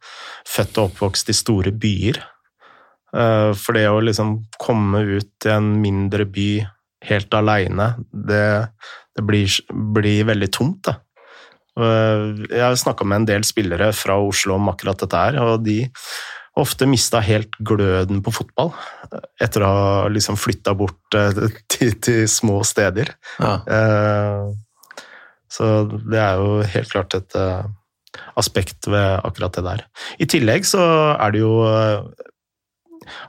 [0.49, 2.21] født og oppvokst i store byer.
[3.15, 6.49] Uh, for det å liksom komme ut til en mindre by
[7.05, 8.47] helt aleine, det,
[9.15, 10.89] det blir, blir, veldig tomt.
[10.89, 10.99] da.
[11.75, 15.83] Jeg har snakka med en del spillere fra Oslo om akkurat dette her, og de
[16.61, 18.73] ofte mista helt gløden på fotball
[19.43, 21.33] etter å ha liksom flytta bort eh,
[21.73, 23.15] til, til, små steder.
[23.39, 23.57] Ja.
[23.67, 24.53] Eh,
[25.55, 27.65] så det er jo helt klart et eh,
[28.39, 29.85] aspekt ved akkurat det der.
[30.23, 31.59] I tillegg så er det jo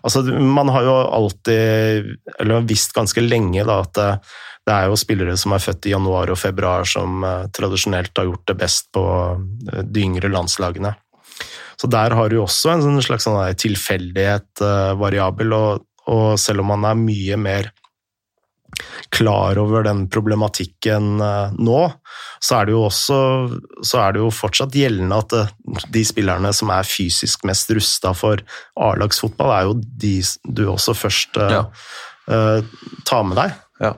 [0.08, 2.06] Altså, man har jo alltid,
[2.40, 4.22] eller visst ganske lenge, da, at
[4.64, 8.46] det er jo spillere som er født i januar og februar som tradisjonelt har gjort
[8.48, 9.04] det best på
[9.84, 10.94] de yngre landslagene.
[11.82, 16.64] Så der har du også en sånn slags sånn tilfeldighet uh, variabel, og, og, selv
[16.64, 17.74] om man er mye mer
[19.16, 21.22] klar over den problematikken
[21.64, 21.78] nå,
[22.44, 23.20] så er det jo også
[23.88, 25.36] så er det jo fortsatt gjeldende at
[25.96, 28.44] de spillerne som er fysisk mest rusta for
[28.76, 31.64] A-lagsfotball, er jo de du også først ja
[32.32, 32.60] uh,
[33.06, 33.56] tar med deg.
[33.84, 33.94] Ja,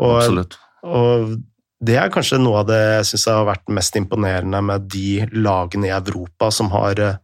[0.00, 0.58] Og, absolutt.
[0.82, 1.36] og
[1.80, 5.88] det er kanskje noe av det jeg syns har vært mest imponerende med de lagene
[5.88, 7.18] i Europa som har uh,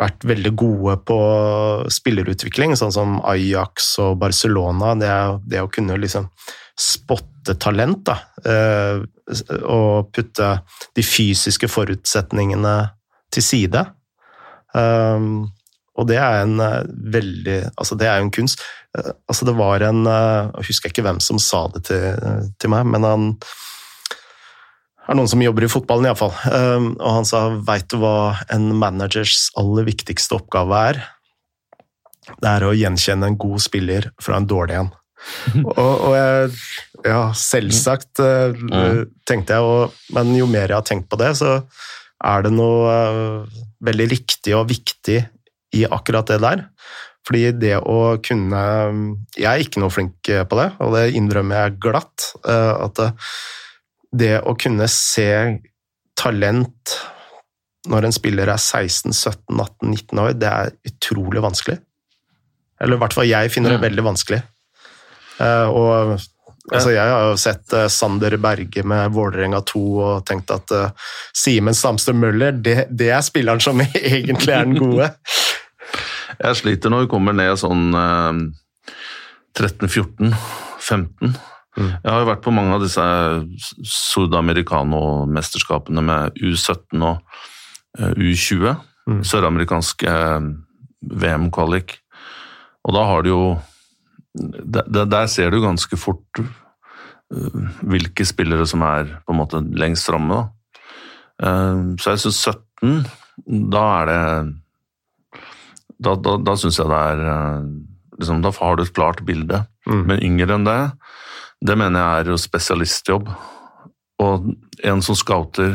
[0.00, 1.18] vært veldig gode på
[1.92, 4.94] spillerutvikling, sånn som Ajax og Barcelona.
[4.98, 6.28] Det, er, det å kunne liksom
[6.78, 8.16] spotte talent, da.
[8.46, 9.04] Uh,
[9.68, 10.54] og putte
[10.96, 12.76] de fysiske forutsetningene
[13.32, 13.84] til side.
[14.72, 15.50] Um,
[16.00, 18.64] og det er en uh, veldig Altså, det er jo en kunst.
[19.28, 22.24] Altså, det var en Jeg husker ikke hvem som sa det til,
[22.60, 23.28] til meg, men han
[25.08, 26.32] er noen som jobber i fotballen, iallfall.
[26.46, 31.00] Um, og han sa veit du hva en managers aller viktigste oppgave er?
[32.32, 34.92] Det er å gjenkjenne en god spiller fra en dårlig en.
[35.76, 36.54] og, og jeg
[37.06, 41.60] Ja, selvsagt, uh, tenkte jeg, og, men jo mer jeg har tenkt på det, så
[42.22, 45.18] er det noe uh, veldig riktig og viktig
[45.74, 46.68] i akkurat det der.
[47.26, 48.60] Fordi det å kunne
[49.38, 52.30] Jeg er ikke noe flink på det, og det innrømmer jeg glatt.
[52.46, 53.02] Uh, at
[54.12, 55.30] det å kunne se
[56.18, 56.96] talent
[57.90, 61.80] når en spiller er 16, 17, 18, 19 år, det er utrolig vanskelig.
[62.82, 63.86] Eller i hvert fall jeg finner det ja.
[63.86, 64.38] veldig vanskelig.
[65.42, 70.52] Eh, og altså, jeg har jo sett eh, Sander Berge med Vålerenga 2 og tenkt
[70.54, 75.10] at uh, Simen Samstø Møller, det, det er spilleren som egentlig er den gode.
[76.38, 78.32] Jeg sliter når vi kommer ned sånn uh,
[79.58, 81.34] 13-14-15.
[81.76, 83.00] Jeg har jo vært på mange av disse
[83.88, 87.16] sudamericano-mesterskapene med U17 og
[87.98, 88.76] eh, U20.
[89.08, 89.22] Mm.
[89.26, 90.40] Søramerikanske eh,
[91.22, 91.96] VM-kvalik.
[92.86, 93.42] Og da har du jo
[94.34, 96.46] der, der- ser du ganske fort eh,
[97.82, 100.38] hvilke spillere som er på en måte lengst framme.
[101.42, 103.06] Så jeg syns 17,
[103.72, 104.22] da er det
[106.02, 107.16] Da, da, da syns jeg det er
[108.20, 109.58] liksom, Da har du et klart bilde.
[109.88, 110.02] Mm.
[110.06, 110.76] Men yngre enn det,
[111.62, 113.32] det mener jeg er jo spesialistjobb.
[114.22, 114.52] Og
[114.84, 115.72] en som scouter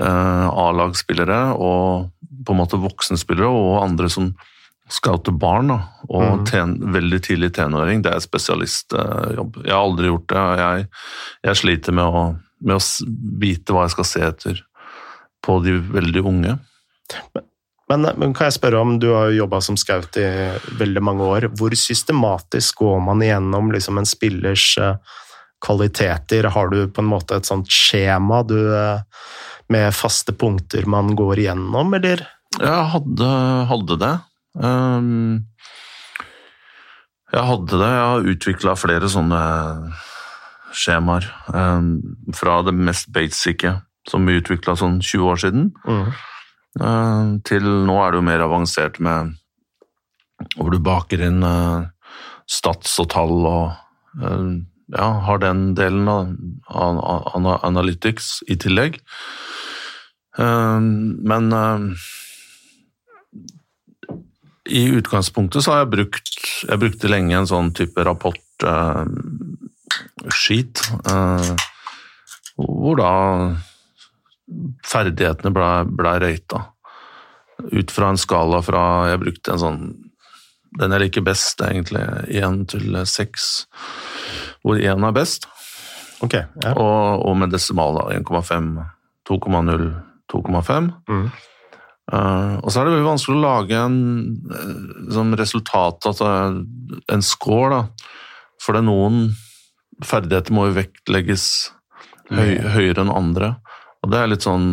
[0.00, 2.10] eh, A-lagsspillere og
[2.46, 4.30] på en måte voksenspillere, og andre som
[4.92, 6.44] scouter barn, da, og Mhm.
[6.46, 9.56] ten, veldig tidlig tenåring, det er spesialistjobb.
[9.64, 10.88] Jeg har aldri gjort det, jeg,
[11.48, 12.22] jeg sliter med å,
[12.62, 12.82] med å
[13.40, 14.62] vite hva jeg skal se etter
[15.42, 16.58] på de veldig unge.
[17.34, 17.44] Men,
[17.94, 20.26] men kan jeg spørre om, du har jo jobba som scout i
[20.80, 21.48] veldig mange år.
[21.54, 24.96] Hvor systematisk går man igjennom liksom, en spillers eh,
[25.62, 26.50] kvaliteter?
[26.50, 29.04] Har du på en måte et sånt skjema du, eh,
[29.70, 32.26] med faste punkter man går igjennom, eller?
[32.56, 33.30] Jeg hadde,
[33.70, 34.12] hadde det.
[34.56, 35.46] Um,
[37.34, 37.90] jeg hadde det.
[37.94, 39.40] Jeg har utvikla flere sånne
[40.76, 41.26] skjemaer.
[41.52, 41.90] Um,
[42.34, 43.76] fra det mest basice,
[44.10, 46.10] som vi utvikla sånn 20 år siden, ehm,
[46.76, 49.32] til nå er det jo mer avansert med
[50.56, 51.88] hvor du baker inn eh,
[52.50, 53.72] stats og tall og
[54.20, 54.50] eh,
[54.92, 56.26] ja, har den delen av,
[57.66, 59.00] analytics i tillegg.
[60.38, 61.44] Men
[64.70, 68.62] i utgangspunktet så har jeg brukt Jeg brukte lenge en sånn type rapport-skit,
[72.54, 73.12] hvor da
[74.86, 76.62] ferdighetene ble, ble røyta.
[77.72, 79.78] Ut fra en skala fra Jeg brukte en sånn
[80.76, 82.02] Den jeg liker best, egentlig,
[82.36, 83.64] én til seks,
[84.60, 85.46] hvor én er best.
[86.20, 86.74] Okay, ja.
[86.76, 88.10] Og, og med desimal, da.
[88.12, 88.68] 1,5,
[89.30, 89.86] 2,0,
[90.32, 90.90] 2,5.
[91.08, 91.30] Mm.
[92.12, 93.96] Uh, og så er det veldig vanskelig å lage en
[94.52, 96.28] uh, resultat, altså
[97.14, 98.12] en score, da.
[98.62, 99.24] For det er noen
[100.04, 101.46] ferdigheter må jo vektlegges
[102.30, 103.54] høy, høyere enn andre.
[104.06, 104.68] Og det er litt sånn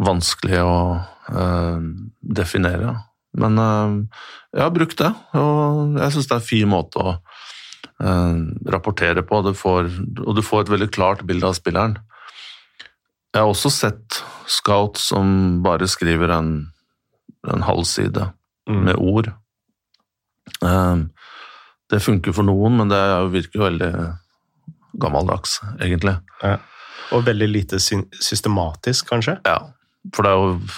[0.00, 1.80] vanskelig å uh,
[2.24, 2.96] definere.
[3.36, 3.96] Men uh,
[4.52, 7.14] jeg har brukt det, og jeg syns det er en fin måte å
[8.00, 8.36] uh,
[8.72, 9.92] rapportere på, du får,
[10.24, 11.98] og du får et veldig klart bilde av spilleren.
[13.32, 16.54] Jeg har også sett scout som bare skriver en,
[17.48, 18.32] en halv side
[18.68, 18.84] Mm.
[18.84, 19.32] med ord.
[21.90, 23.92] Det funker for noen, men det er virker jo veldig
[25.02, 26.14] gammeldags, egentlig.
[27.12, 29.38] Og veldig lite sy systematisk, kanskje?
[29.46, 29.58] Ja,
[30.14, 30.76] for det er jo,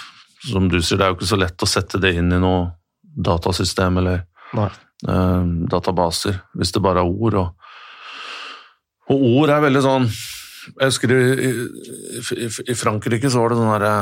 [0.51, 2.67] som du sier, det er jo ikke så lett å sette det inn i noe
[3.15, 4.25] datasystem eller
[4.57, 4.69] Nei.
[5.07, 7.39] eh, databaser, hvis det bare er ord.
[7.41, 11.49] Og, og ord er veldig sånn Jeg husker i,
[12.41, 13.95] i, i Frankrike så var det sånn derre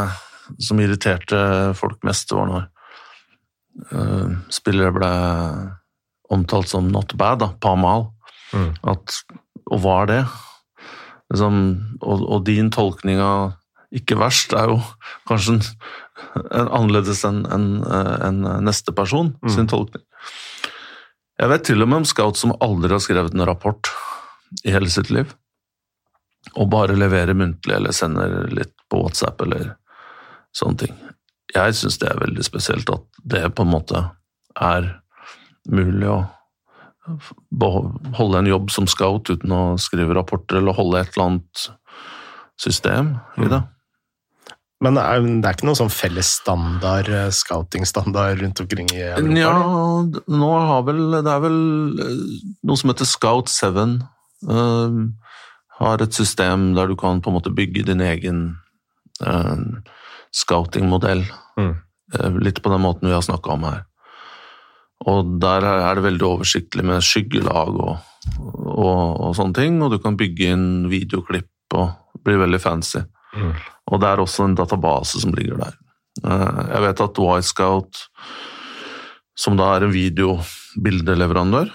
[0.64, 1.40] som irriterte
[1.78, 2.64] folk mest, det var når
[3.94, 5.12] uh, spillere ble
[6.34, 8.10] omtalt som not bad, da, pas mal.
[8.54, 8.72] Mm.
[8.94, 9.18] At,
[9.72, 10.22] og hva er det?
[11.34, 11.60] Liksom,
[12.02, 13.54] og, og din tolkning av
[13.94, 14.80] ikke verst er jo
[15.30, 15.62] kanskje en,
[16.50, 19.52] en annerledes enn en, en neste person Mm.
[19.54, 20.02] sin tolkning.
[21.42, 23.90] Jeg vet til og med om scout som aldri har skrevet en rapport
[24.64, 25.34] i hele sitt liv,
[26.54, 29.74] og bare leverer muntlig eller sender litt på WhatsApp eller
[30.54, 30.94] sånne ting.
[31.54, 34.04] Jeg syns det er veldig spesielt at det på en måte
[34.62, 34.90] er
[35.70, 36.20] mulig å
[38.18, 41.68] holde en jobb som scout uten å skrive rapporter eller holde et eller annet
[42.60, 43.64] system i det.
[44.84, 49.00] Men det er, det er ikke noen sånn felles standard, eh, scouting-standard rundt omkring i
[49.06, 49.38] Europa?
[49.40, 49.54] Ja,
[50.36, 51.62] nå har vel Det er vel
[52.04, 53.80] eh, noe som heter Scout 7.
[54.44, 55.08] Uh,
[55.80, 58.44] har et system der du kan på en måte bygge din egen
[59.24, 59.56] uh,
[60.36, 61.24] scouting-modell.
[61.56, 61.74] Mm.
[62.18, 63.86] Uh, litt på den måten vi har snakka om her.
[65.10, 67.98] Og der er det veldig oversiktlig med skyggelag og,
[68.48, 73.02] og, og sånne ting, og du kan bygge inn videoklipp og bli veldig fancy.
[73.36, 73.52] Mm.
[73.92, 75.76] Og det er også en database som ligger der.
[76.24, 78.04] Eh, Jeg vet at Wisecout,
[79.36, 81.68] som da er en videobildeleverandør,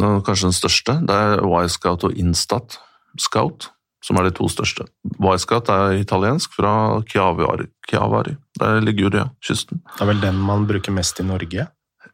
[0.00, 2.78] eh, kanskje den største, det er Wisecout og Instat
[3.18, 3.70] Scout,
[4.04, 4.86] som er de to største.
[5.20, 8.36] Wisecout er italiensk, fra Chiavari, Chiavari.
[8.58, 9.82] der ligger Juria-kysten.
[9.94, 11.68] Det er vel den man bruker mest i Norge?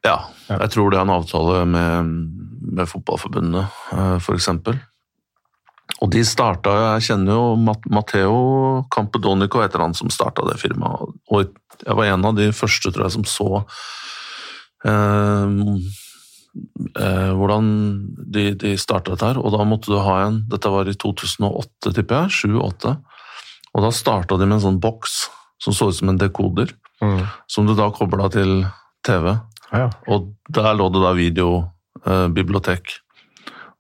[0.05, 0.19] Ja,
[0.51, 2.11] jeg tror det er en avtale med,
[2.77, 4.25] med fotballforbundet, f.eks.
[4.27, 4.81] for eksempel.
[6.03, 7.45] Og de starta Jeg kjenner jo
[7.93, 8.39] Matheo
[8.93, 11.15] Campedonico, et heter han som starta det firmaet.
[11.33, 13.49] Og jeg var en av de første, tror jeg, som så
[14.85, 15.57] eh,
[17.01, 17.71] eh, hvordan
[18.35, 19.41] de, de starta dette her.
[19.41, 22.53] Og da måtte du ha en Dette var i 2008, tipper jeg.
[22.53, 22.97] 7-8.
[23.75, 25.25] Og da starta de med en sånn boks
[25.65, 27.25] som så ut som en dekoder, Mm.
[27.51, 28.63] som du da kobla til
[29.05, 29.33] TV.
[29.75, 29.89] Ja.
[30.07, 32.95] Og der lå det da videobibliotek.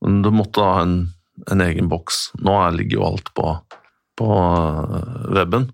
[0.04, 0.96] Men du måtte ha en,
[1.50, 2.33] en egen boks.
[2.42, 3.52] Nå er- ligger jo alt på,
[4.18, 5.70] på eh, weben.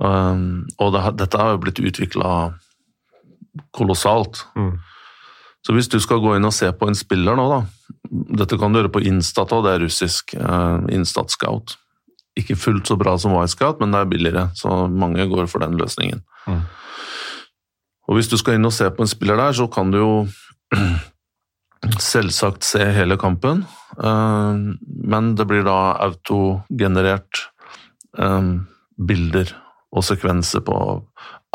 [0.00, 2.54] Um, og det, dette har jo blitt utvikla
[3.76, 4.46] kolossalt.
[4.56, 4.78] Mm.
[5.66, 7.60] Så hvis du skal gå inn og se på en spiller nå, da
[8.40, 10.32] Dette kan du gjøre på Instat òg, det er russisk.
[10.34, 11.76] Uh, Instat Scout.
[12.38, 15.76] Ikke fullt så bra som Y-Scout, men det er billigere, så mange går for den
[15.78, 16.22] løsningen.
[16.46, 16.62] Mm.
[18.10, 20.12] Og hvis du skal inn og se på en spiller der, så kan du jo
[22.00, 23.64] selvsagt se hele kampen,
[24.02, 24.58] eh,
[25.14, 27.44] men det blir da autogenerert
[28.18, 28.50] eh,
[29.00, 29.54] bilder
[29.90, 30.76] og sekvenser på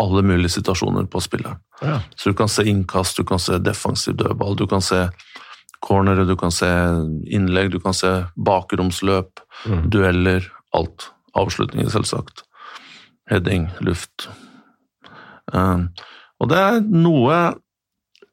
[0.01, 1.59] alle mulige situasjoner på spilleren.
[1.83, 1.99] Ja.
[2.19, 5.05] Så du kan se innkast, du kan se defensiv dødball, du kan se
[5.85, 6.67] cornere, du kan se
[7.31, 9.85] innlegg, du kan se bakromsløp, Mm.
[9.89, 10.43] dueller,
[10.75, 11.07] alt.
[11.33, 12.43] Avslutninger, selvsagt.
[13.31, 14.27] Heading, luft.
[15.53, 15.87] Um,
[16.41, 17.35] og det er noe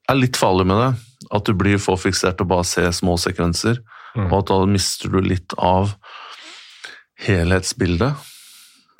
[0.09, 0.91] er litt farlig med det.
[1.33, 3.79] At du blir for fiksert og bare ser små sekvenser,
[4.13, 4.27] Mm.
[4.29, 5.95] og at da mister du litt av
[7.25, 8.13] helhetsbildet.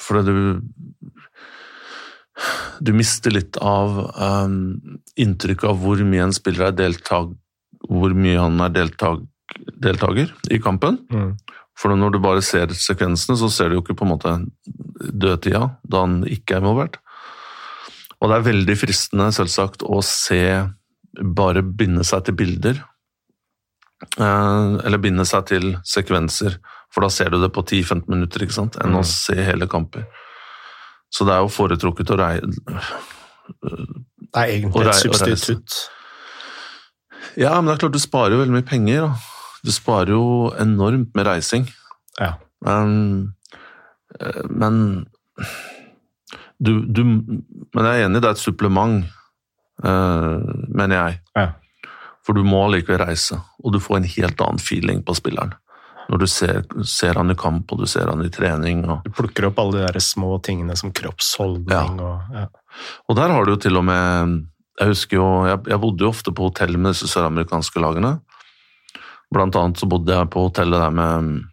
[0.02, 0.64] Fordi du
[2.82, 7.30] Du mister litt av um, inntrykket av hvor mye en spiller er deltak...
[7.88, 9.22] hvor mye han er deltak,
[9.78, 10.98] deltaker i kampen.
[11.14, 11.36] Mm.
[11.78, 14.34] For når du bare ser sekvensene, så ser du jo ikke på en måte
[15.14, 16.98] dødtida da han ikke er involvert.
[18.24, 20.40] Og det er veldig fristende, selvsagt, å se
[21.36, 22.80] bare binde seg til bilder.
[24.18, 26.56] Eh, Eller binde seg til sekvenser,
[26.94, 28.78] for da ser du det på 10-15 minutter, ikke sant?
[28.80, 29.10] enn å Mm.
[29.12, 30.06] se hele kamper.
[31.12, 32.48] Så det er jo foretrukket å reise
[33.62, 35.90] Det er egentlig et substitutt.
[37.38, 39.02] Ja, men det er klart du sparer jo veldig mye penger.
[39.08, 39.16] Da.
[39.64, 41.68] Du sparer jo enormt med reising.
[42.20, 42.34] Ja.
[42.66, 43.34] Um,
[44.20, 45.06] eh, men
[46.60, 49.04] du, du Men jeg er enig, det er et supplement,
[49.84, 50.40] uh,
[50.70, 51.20] mener jeg.
[51.38, 51.50] Ja.
[52.24, 55.56] For du må likevel reise, og du får en helt annen feeling på spilleren.
[56.12, 58.84] Når du ser, ser han i kamp, og du ser han i trening.
[58.88, 62.48] Og, Du plukker opp alle de der små tingene som kroppsholdning og ja.
[63.08, 64.42] og der har du jo til og med
[64.80, 68.16] Jeg husker jo, jeg, jeg bodde jo ofte på hotell med disse søramerikanske lagene.
[69.34, 71.44] Blant annet så bodde jeg på hotellet der med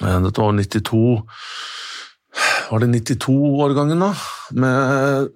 [0.00, 1.02] eh, Dette var 92
[2.70, 4.12] Var det 92-årgangen, da?
[4.58, 5.28] Med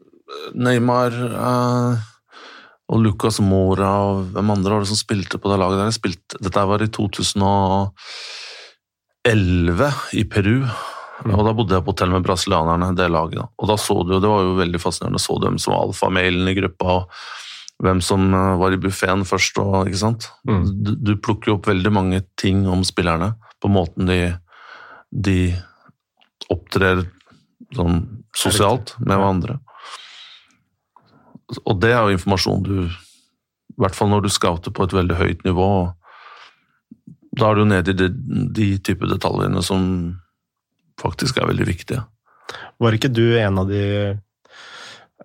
[0.59, 1.95] Neymar eh,
[2.89, 5.91] og Lucas Mora og hvem andre var det som spilte på det laget der?
[5.95, 7.93] Spilte, dette var i 2011
[10.17, 10.59] i Peru.
[11.27, 13.39] Og Da bodde jeg på hotell med brasilianerne, det laget.
[13.41, 13.47] da.
[13.59, 16.49] Og da så du Det var jo veldig fascinerende, så du hvem som var alfamailen
[16.49, 17.11] i gruppa, og
[17.83, 19.59] hvem som eh, var i buffeen først.
[19.59, 20.31] og ikke sant?
[20.49, 20.65] Mm.
[20.83, 24.39] Du, du plukker jo opp veldig mange ting om spillerne, på måten de,
[25.11, 25.55] de
[26.53, 27.05] opptrer
[27.77, 28.01] sånn
[28.37, 29.59] sosialt med hverandre.
[31.65, 35.17] Og det er jo informasjon du I hvert fall når du scouter på et veldig
[35.17, 35.69] høyt nivå.
[37.39, 38.09] Da er du nede i de,
[38.57, 39.83] de type detaljene som
[40.99, 42.03] faktisk er veldig viktige.
[42.83, 43.85] Var ikke du en av de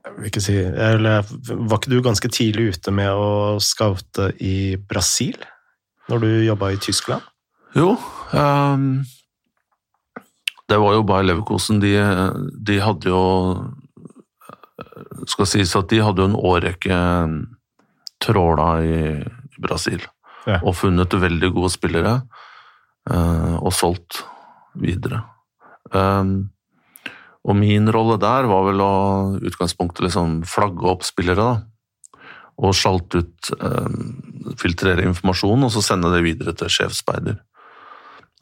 [0.03, 4.75] jeg vil ikke si eller, Var ikke du ganske tidlig ute med å scoute i
[4.77, 5.37] Brasil?
[6.11, 7.23] Når du jobba i Tyskland?
[7.77, 7.95] Jo.
[8.35, 9.05] Um,
[10.73, 11.77] det var jo Bayer Leverkosen.
[11.83, 11.93] De,
[12.65, 13.23] de hadde jo
[15.29, 16.97] skal sies at de hadde jo en årrekke
[18.23, 20.01] tråla i, i Brasil.
[20.47, 20.59] Ja.
[20.61, 22.17] Og funnet veldig gode spillere,
[23.09, 24.23] eh, og solgt
[24.79, 25.23] videre.
[25.93, 26.49] Um,
[27.43, 28.93] og min rolle der var vel å
[29.43, 32.13] utgangspunktet liksom flagge opp spillere, da.
[32.63, 37.39] Og sjalte ut um, Filtrere informasjon, og så sende det videre til sjefsspeider.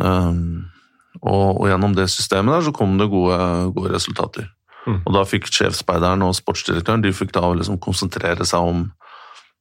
[0.02, 0.72] Um,
[1.20, 3.38] og, og, gjennom det systemet der så kom det gode,
[3.76, 4.48] gode resultater.
[4.88, 5.02] Mm.
[5.06, 8.86] Og da fikk sjefspeideren og sportsdirektøren de fikk da liksom konsentrere seg om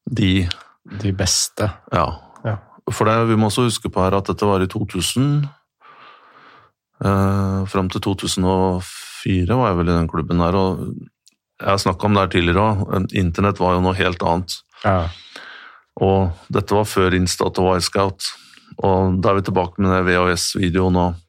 [0.09, 0.49] de
[1.01, 1.67] De beste.
[1.93, 2.07] Ja.
[2.47, 2.57] Ja.
[2.91, 5.45] For det, vi må også huske på her at dette var i 2000.
[7.05, 10.57] Eh, fram til 2004 var jeg vel i den klubben der.
[10.57, 10.95] og
[11.61, 13.13] Jeg har snakka om det her tidligere òg.
[13.13, 14.57] Internett var jo noe helt annet.
[14.85, 15.09] Ja.
[16.01, 18.25] Og dette var før Instat og Wisecout.
[18.81, 21.21] Og da er vi tilbake med VHS-videoen og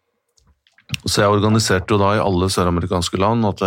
[1.06, 3.64] Så jeg organiserte jo da i alle søramerikanske land at,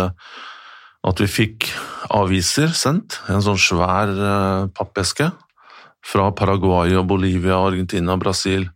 [1.05, 1.69] at vi fikk
[2.13, 3.19] aviser sendt.
[3.31, 5.31] En sånn svær uh, pappeske
[6.05, 8.67] fra Paraguay og Bolivia, Argentina Brasil.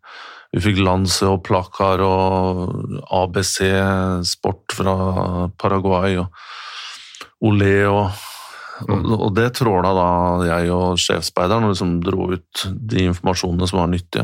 [0.49, 3.69] Vi fikk Lance og Plakar og ABC
[4.25, 4.95] Sport fra
[5.61, 6.33] Paraguay og
[7.45, 8.09] Olé og,
[8.79, 9.01] Mm.
[9.11, 10.09] og det tråla da
[10.47, 14.23] jeg og sjefsspeideren og liksom dro ut de informasjonene som var nyttige.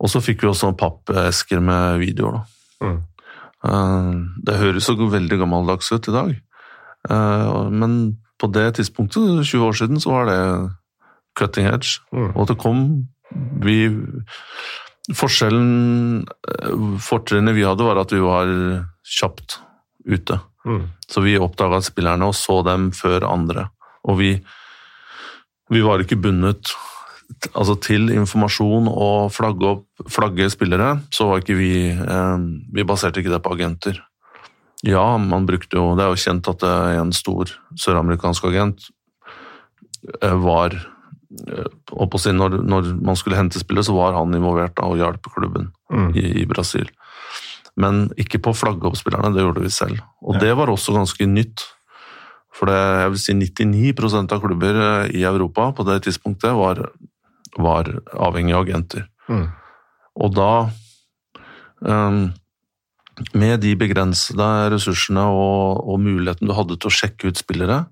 [0.00, 2.40] Og så fikk vi også pappesker med videoer.
[2.40, 2.86] da.
[2.86, 3.02] Mm.
[3.64, 4.12] Eh,
[4.46, 6.32] Det høres jo veldig gammeldags ut i dag,
[7.10, 10.70] Eh, men på det tidspunktet, 20 år siden, så var det
[11.38, 11.98] cutting edge.
[12.12, 12.30] Mm.
[12.36, 13.08] Og det kom
[13.62, 13.90] vi,
[15.18, 18.46] Forskjellen eh, Fortrinnet vi hadde, var at vi var
[19.02, 19.58] kjapt
[20.06, 20.40] ute.
[20.66, 20.84] Mm.
[21.10, 23.68] Så vi oppdaga spillerne og så dem før andre.
[24.06, 24.32] Og vi,
[25.70, 26.74] vi var ikke bundet
[27.54, 32.38] altså til informasjon og flagge, opp, flagge spillere, så var ikke vi eh,
[32.74, 34.00] Vi baserte ikke det på agenter.
[34.82, 38.88] Ja, man brukte jo Det er jo kjent at eh, en stor søramerikansk agent
[40.22, 40.74] eh, var
[41.92, 44.84] og opp sin, si, når, når man skulle hente spillere, så var han involvert da,
[44.90, 46.10] og hjalp klubben Mm.
[46.16, 46.86] i, i Brasil.
[47.76, 49.98] Men ikke på flaggoppspillerne, det gjorde vi selv.
[50.24, 50.40] Og Ja.
[50.40, 51.60] det var også ganske nytt.
[52.52, 53.32] For det, jeg vil si
[53.96, 56.80] 99% av klubber eh, i Europa på det tidspunktet var,
[57.60, 59.08] var avhengig av agenter.
[59.28, 59.48] Mm.
[60.22, 60.52] Og da
[61.80, 62.32] um,
[63.36, 67.82] Med de begrensede ressursene og, og muligheten du hadde til å sjekke ut spillere,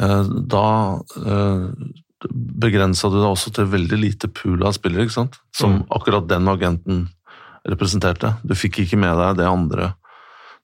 [0.00, 0.68] uh, da
[1.02, 1.66] uh,
[2.30, 5.40] begrensa du deg også til veldig lite pool av spillere, ikke sant?
[5.54, 5.82] som Mm.
[5.90, 7.02] akkurat den agenten
[7.68, 8.36] representerte.
[8.42, 9.92] Du fikk ikke med deg det andre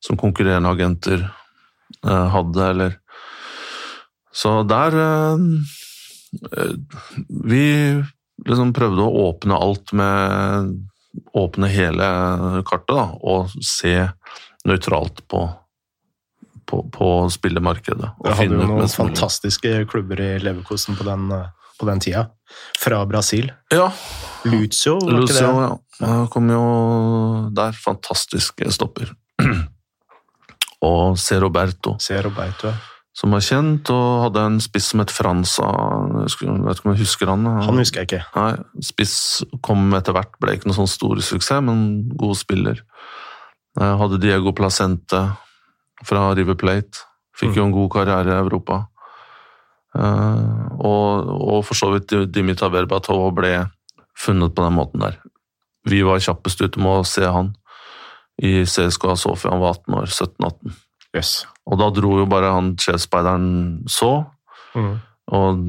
[0.03, 1.27] som konkurrerende agenter
[2.07, 2.99] uh, hadde, eller
[4.33, 5.88] Så der eh, eh,
[7.29, 7.65] Vi
[8.47, 10.77] liksom prøvde å åpne alt med
[11.35, 12.07] Åpne hele
[12.69, 13.95] kartet, da, og se
[14.69, 15.41] nøytralt på,
[16.69, 18.11] på, på spillemarkedet.
[18.21, 22.29] og hadde jo noen fantastiske klubber i Leverkosen på den, eh, på den tida.
[22.79, 23.51] Fra Brasil.
[23.73, 23.89] Ja,
[24.45, 25.65] Lucio, var Lucio, ikke det?
[25.99, 26.13] ja.
[26.13, 26.63] Han kom jo
[27.57, 27.75] der.
[27.83, 29.11] Fantastiske stopper.
[30.93, 31.41] og C.
[31.43, 32.73] Roberto, Se Roberto.
[33.19, 35.67] Som var kjent, og hadde en spiss som het Franza.
[36.29, 37.49] Jeg vet ikke om jeg husker han.
[37.67, 38.21] Han husker jeg ikke.
[38.37, 38.53] Nei,
[38.87, 39.17] Spiss
[39.67, 41.81] kom etter hvert, ble ikke noen sånn stor suksess, men
[42.21, 42.85] god spiller.
[43.79, 45.25] Jeg hadde Diego Placente
[46.07, 47.03] fra River Plate.
[47.39, 48.85] Fikk jo en god karriere i Europa.
[49.99, 53.53] Eh, og, og for så vidt Dimitar Berbatov ble
[54.19, 55.19] funnet på den måten der.
[55.89, 57.55] Vi var kjappest ute med å se han
[58.43, 59.55] i CSKA Sofia.
[59.55, 60.83] Han var 18 år, 17-18.
[61.17, 61.33] Jøss.
[61.69, 64.27] Og da dro jo bare han sjefsspeideren så,
[64.77, 64.99] Mm.
[65.33, 65.63] og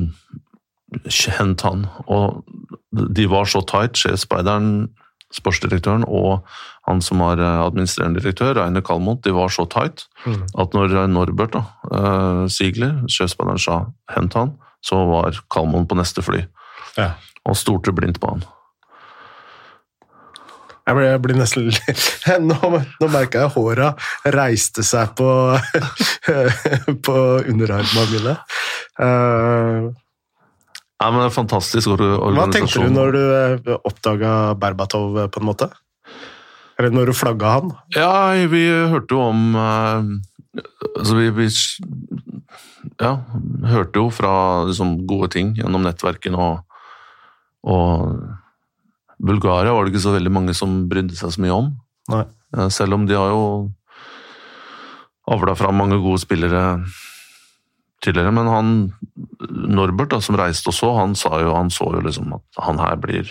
[1.37, 1.85] hent han.
[2.07, 2.43] Og
[2.91, 4.89] de var så tight, sjefsspeideren,
[5.33, 6.43] sportsdirektøren og
[6.87, 10.43] han som var eh, administrerende direktør, Reine Kalmont, de var så tight Mm.
[10.57, 16.21] at når Norbert, da, eh, Ziegler, sjefsspeideren, sa 'hent han', så var Kalmont på neste
[16.21, 16.45] fly.
[16.97, 17.13] Ja.
[17.45, 18.43] Og stolte blindt på han.
[20.89, 21.67] Jeg blir, jeg blir nesten
[22.49, 23.91] Nå, nå merka jeg håra
[24.33, 25.29] reiste seg på,
[27.05, 28.33] på underarmene mine.
[28.97, 29.91] Uh,
[30.99, 32.39] ja, men det er fantastisk organisasjon.
[32.39, 35.69] hva tenkte du når du oppdaga Berbatov, eh, på en måte?
[36.79, 37.71] Eller når du flagga han?
[37.95, 40.09] Ja, vi hørte jo om eh,
[40.97, 41.45] Altså, vi, vi
[42.99, 43.13] ja,
[43.69, 44.33] hørte jo fra
[44.67, 46.81] liksom, gode ting gjennom nettverkene og,
[47.69, 48.17] og
[49.19, 51.69] Bulgaria var det ikke så veldig mange som brydde seg så mye om.
[52.13, 52.23] Nei.
[52.55, 53.43] Eh, Selv om de har jo
[55.29, 56.63] avla fram mange gode spillere
[58.01, 58.69] tidligere, men han
[59.49, 62.79] Norbert, da, som reiste og så, han sa jo, han så jo liksom at han
[62.79, 63.29] her blir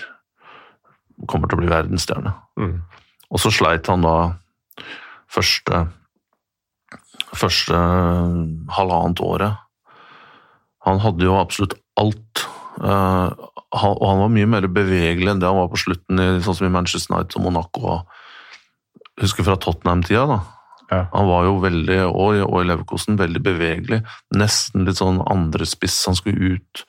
[1.26, 2.30] kommer til å bli verdensstjerne.
[2.61, 2.76] Mm.
[3.34, 4.18] Og så sleit han da
[5.28, 5.89] første
[7.36, 7.78] første
[8.76, 9.59] halvannet året.
[10.86, 12.45] Han hadde jo absolutt alt.
[12.78, 13.34] Uh,
[13.74, 16.56] han, og han var mye mer bevegelig enn det han var på slutten, i, sånn
[16.56, 17.98] som i Manchester United og Monaco.
[19.20, 20.26] Husker fra Tottenham-tida.
[20.30, 20.38] da.
[20.90, 21.02] Ja.
[21.12, 23.98] Han var jo veldig, og, og i Leverkosen, veldig bevegelig.
[24.40, 25.98] Nesten litt sånn andrespiss.
[26.08, 26.84] Han skulle ut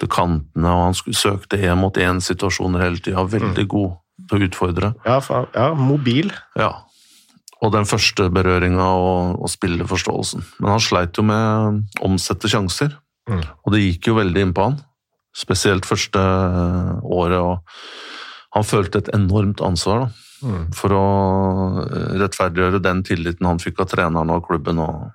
[0.00, 3.26] til kantene, og han skulle søkte én mot én-situasjoner hele tida.
[3.28, 3.98] Veldig god
[4.30, 4.92] til å utfordre.
[5.04, 6.32] Ja, fa- ja, mobil.
[6.56, 6.70] Ja.
[7.62, 10.46] Og den første berøringa og, og spilleforståelsen.
[10.62, 12.96] Men han sleit jo med å omsette sjanser,
[13.30, 13.38] Mm.
[13.62, 14.80] og det gikk jo veldig inn på han.
[15.36, 16.20] Spesielt første
[17.02, 17.38] året.
[17.40, 17.60] og
[18.54, 20.10] Han følte et enormt ansvar da,
[20.42, 20.72] Mm.
[20.74, 21.02] for å
[21.86, 24.80] eh, rettferdiggjøre den tilliten han fikk av treneren og klubben.
[24.82, 25.12] Og,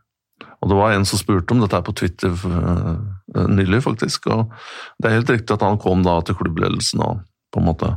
[0.61, 4.29] og det var en som spurte om dette her på Twitter eh, nylig, faktisk.
[4.31, 4.53] og
[4.97, 7.19] Det er helt riktig at han kom da til klubbledelsen og
[7.51, 7.91] på en måte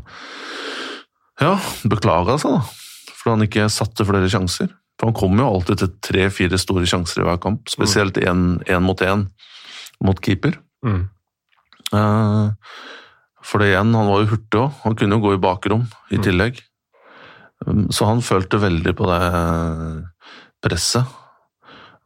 [1.40, 1.54] ja,
[1.86, 3.14] beklaga seg, da.
[3.20, 4.68] For han ikke satte flere sjanser.
[4.98, 9.00] For han kom jo alltid til tre-fire store sjanser i hver kamp, spesielt én mot
[9.06, 9.28] én
[10.02, 10.58] mot keeper.
[10.84, 11.06] Mm.
[11.92, 12.50] Eh,
[13.42, 14.72] For det igjen, han var jo hurtig òg.
[14.84, 16.22] Han kunne jo gå i bakrom i Mm.
[16.22, 16.60] tillegg.
[17.66, 20.04] Um, Så han følte veldig på det
[20.62, 21.06] presset.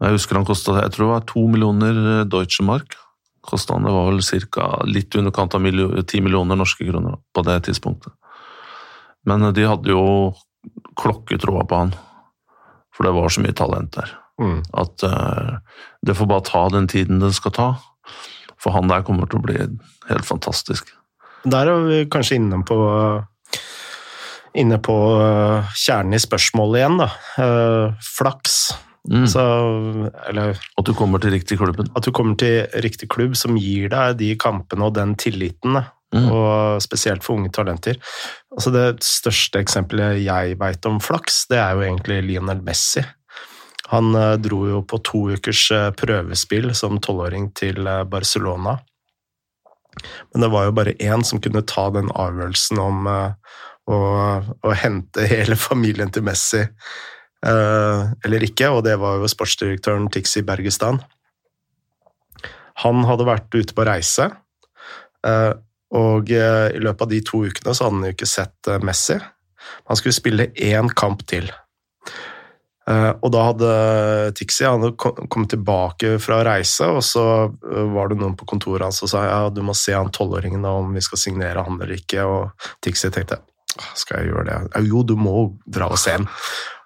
[0.01, 2.97] Jeg husker han kosta jeg tror det var to millioner eh, Deutsche Mark.
[3.45, 5.61] Kostet han, Det var vel cirka litt i underkant av
[6.07, 8.12] ti millioner norske kroner på det tidspunktet.
[9.26, 10.35] Men eh, de hadde jo
[10.97, 11.95] klokketroa på han,
[12.95, 14.11] for det var så mye talent der
[14.41, 14.64] Mm.
[14.74, 15.59] at uh,
[16.05, 17.66] det får bare ta den tiden det skal ta.
[18.64, 19.60] For han der kommer til å bli
[20.08, 20.88] helt fantastisk.
[21.44, 22.80] Der er vi kanskje inne på
[24.54, 27.08] Inne på uh, kjernen i spørsmålet igjen, da.
[27.42, 28.58] Uh, flaks.
[29.10, 29.24] Mm.
[29.26, 29.42] Så,
[30.30, 31.90] eller At du kommer til riktig klubben.
[31.90, 35.82] at du kommer til riktig klubb som gir deg de kampene og den tilliten.
[36.14, 36.28] Mm.
[36.30, 37.98] Og spesielt for unge talenter.
[38.54, 43.02] Altså Det største eksempelet jeg veit om flaks, det er jo egentlig Lionel Messi.
[43.93, 48.78] Han eh, dro jo på to ukers eh, prøvespill som tolvåring til eh, Barcelona.
[50.32, 53.99] Men det var jo bare én som kunne ta den avgjørelsen om å,
[54.66, 56.64] å hente hele familien til Messi
[57.45, 60.97] eller ikke, og det var jo sportsdirektøren Tixi Bergestan.
[62.80, 64.30] Han hadde vært ute på reise,
[66.01, 69.18] og i løpet av de to ukene så hadde han jo ikke sett Messi.
[69.93, 71.53] Han skulle spille én kamp til.
[72.91, 73.68] Eh, Og da hadde
[74.37, 74.97] Tixi han hadde
[75.32, 79.22] kommet tilbake fra reise, og så eh, var det noen på kontoret hans som sa
[79.24, 82.26] ja, du må se han tolvåringen om vi skal signere han eller ikke.
[82.28, 83.41] Og Tixi tenkte
[83.99, 84.85] skal jeg gjøre det?
[84.87, 85.32] Jo, du må
[85.66, 86.28] dra og se han.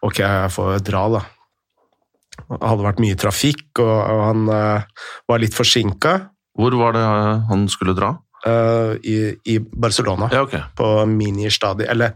[0.07, 1.25] Ok, jeg får dra, da.
[2.39, 4.87] Det hadde vært mye trafikk, og og han eh,
[5.29, 6.15] var litt forsinka
[6.59, 7.03] Hvor var det
[7.51, 8.15] han skulle dra?
[8.49, 10.61] i, i Barcelona, Ja, okay.
[10.79, 11.89] på Mini-stadion.
[11.91, 12.15] Eller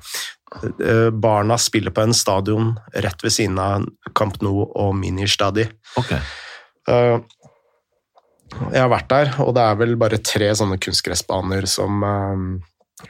[1.13, 3.87] Barna spiller på en stadion rett ved siden av
[4.19, 5.73] Camp Nou og Mini-stadion.
[6.89, 7.19] Eh,
[8.73, 12.47] jeg har vært der, og det er vel bare tre sånne kunstgressbaner som eh,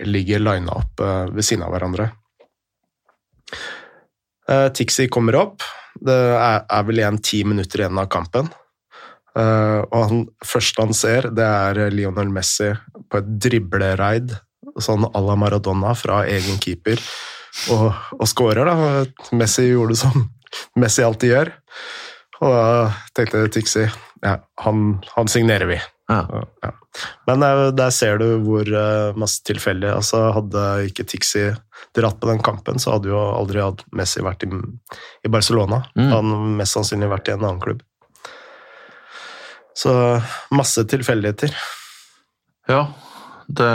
[0.06, 2.10] ligger lina opp eh, ved siden av hverandre.
[4.74, 5.62] Tixi kommer opp.
[6.02, 8.48] Det er, vel igjen ti minutter igjen av kampen.
[9.38, 12.72] Eh, og han første han ser, det er Lionel Messi
[13.08, 14.34] på et driblereid,
[14.82, 17.00] sånn à la Maradona, fra egen keeper,
[17.72, 17.88] og,
[18.18, 19.04] og skårer, da.
[19.36, 20.28] Messi gjorde som
[20.80, 21.52] Messi alltid gjør.
[22.42, 22.62] Og da
[23.16, 23.86] tenkte Tixi
[24.22, 25.78] ja, han, han signerer vi.
[26.10, 26.44] Ja.
[26.62, 26.72] Ja.
[27.26, 31.46] Men der, der ser du hvor eh, masse tilfeldig altså Hadde ikke Tixi
[31.96, 34.50] dratt på den kampen, så hadde jo aldri hatt Messi vært i,
[35.24, 35.82] i Barcelona.
[35.98, 36.10] Mm.
[36.12, 37.82] Han mest sannsynlig vært i en annen klubb.
[39.76, 39.92] Så
[40.54, 41.54] masse tilfeldigheter.
[42.70, 42.84] ja.
[43.52, 43.68] Det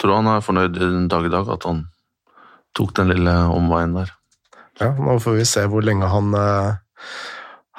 [0.00, 1.84] tror han er fornøyd i dag i dag, at han
[2.76, 4.12] tok den lille omveien der.
[4.80, 6.72] Ja, nå får vi se hvor lenge han, eh,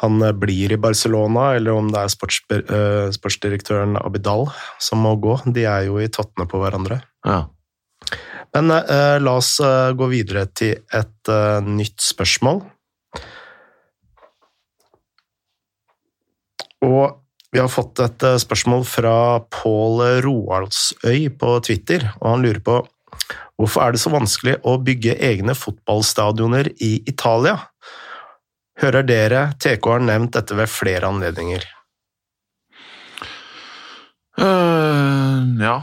[0.03, 4.47] han blir i Barcelona, eller om det er sports, eh, sportsdirektøren Abidal
[4.79, 5.39] som må gå.
[5.53, 7.01] De er jo i tottene på hverandre.
[7.25, 7.45] Ja.
[8.53, 12.61] Men eh, la oss eh, gå videre til et eh, nytt spørsmål.
[16.83, 17.19] Og
[17.53, 19.15] vi har fått et eh, spørsmål fra
[19.53, 22.81] Pål Roaldsøy på Twitter, og han lurer på
[23.59, 27.57] hvorfor er det så vanskelig å bygge egne fotballstadioner i Italia?
[28.81, 31.65] Hører dere TK har nevnt dette ved flere anledninger?
[34.39, 35.77] Uh, ja.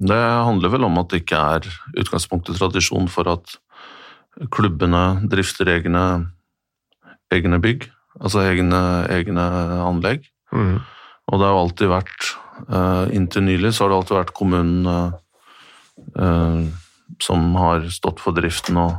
[0.00, 1.66] Det handler vel om at det ikke er
[2.00, 3.58] utgangspunktet tradisjon for at
[4.54, 6.04] klubbene drifter egne,
[7.34, 7.84] egne bygg,
[8.20, 8.80] altså egne,
[9.12, 9.44] egne
[9.84, 10.24] anlegg.
[10.54, 10.78] Mm.
[11.30, 12.30] Og det har alltid vært,
[12.68, 15.18] eh, inntil nylig, så har det alltid vært kommunen eh,
[17.22, 18.92] som har stått for driften og,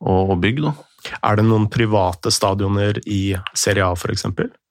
[0.00, 0.72] og, og bygg, da.
[1.22, 4.24] Er det noen private stadioner i Serie A, f.eks.?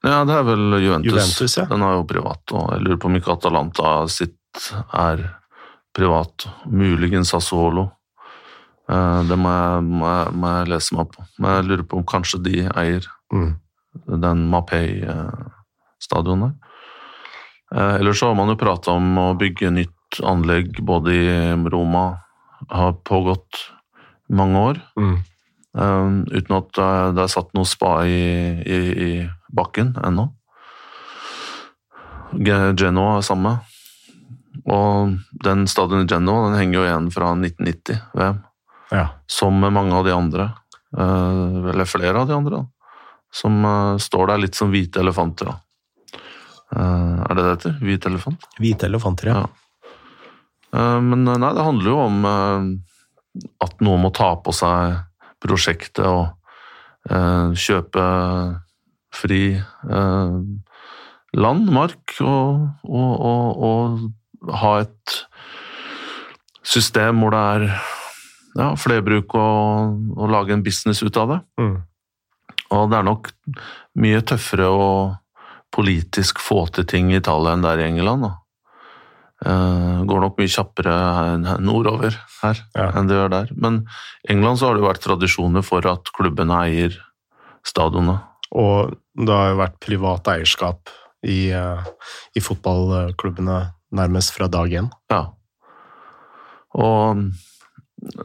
[0.04, 1.08] Ja, det er vel Juventus.
[1.08, 1.66] Juventus, ja.
[1.70, 4.36] Den er jo privat, og jeg lurer på om ikke Atalanta sitt
[4.94, 5.18] er
[5.96, 6.48] privat.
[6.68, 7.86] Muligens Sassuolo.
[8.92, 11.20] Eh, Det må jeg, må, jeg, må jeg lese meg på.
[11.40, 13.56] Men jeg lurer på om kanskje de eier Mm.
[14.22, 16.54] den Mapei-stadionet.
[17.76, 22.20] Eh, Ellers så har man jo prata om å bygge nytt anlegg både i Roma,
[22.70, 23.66] har pågått
[24.30, 24.82] mange år.
[25.00, 25.16] Mm.
[25.78, 30.30] eh, uten at det- er satt noe spa i, i, i bakken ennå.
[32.36, 33.60] Genoa er samme.
[34.66, 38.40] Og den stadion i Genoa den henger jo igjen fra 1990-VM,
[38.92, 39.08] Ja.
[39.28, 40.54] som med mange av de andre.
[40.98, 42.66] Uh, eller flere av de andre, da,
[43.34, 45.46] som uh, står der litt som hvite elefanter.
[45.46, 45.60] Da.
[46.76, 47.76] Eh, er det det heter?
[47.84, 48.46] Hvit elefant?
[48.60, 49.44] Hvite elefanter, ja.
[49.44, 49.65] Ja.
[50.76, 52.70] Eh, Men eh, nei, det handler jo om eh,
[53.64, 55.00] at noen må ta på seg
[55.44, 56.34] prosjektet og
[57.06, 58.04] kjøpe
[59.14, 59.42] fri
[61.38, 65.14] land, mark, og, og, og, og ha et
[66.66, 67.68] system hvor det er
[68.58, 71.40] ja, flerbruk og, og lage en business ut av det.
[71.62, 71.78] Mm.
[72.74, 73.30] Og det er nok
[74.02, 74.90] mye tøffere å
[75.76, 78.26] politisk få til ting i Italia enn det er i England.
[78.26, 78.34] Da.
[79.44, 82.92] Eh, går nok mye kjappere nordover her Ja.
[82.96, 83.50] enn det gjør der.
[83.56, 83.82] Men
[84.24, 86.96] i England så har det jo vært tradisjoner for at klubbene eier
[87.66, 88.22] stadionene.
[88.56, 90.88] Og det har jo vært privat eierskap
[91.26, 91.84] i, eh,
[92.36, 94.90] i fotballklubbene nærmest fra dag én.
[95.12, 95.28] Ja.
[96.76, 97.32] Og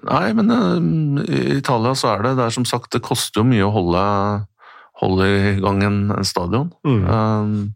[0.05, 3.47] Nei, men eh, i Italia så er det Det er som sagt, det koster jo
[3.49, 4.47] mye å holde,
[5.01, 6.73] holde i gang en, en stadion.
[6.85, 7.05] Mm.
[7.09, 7.75] Um,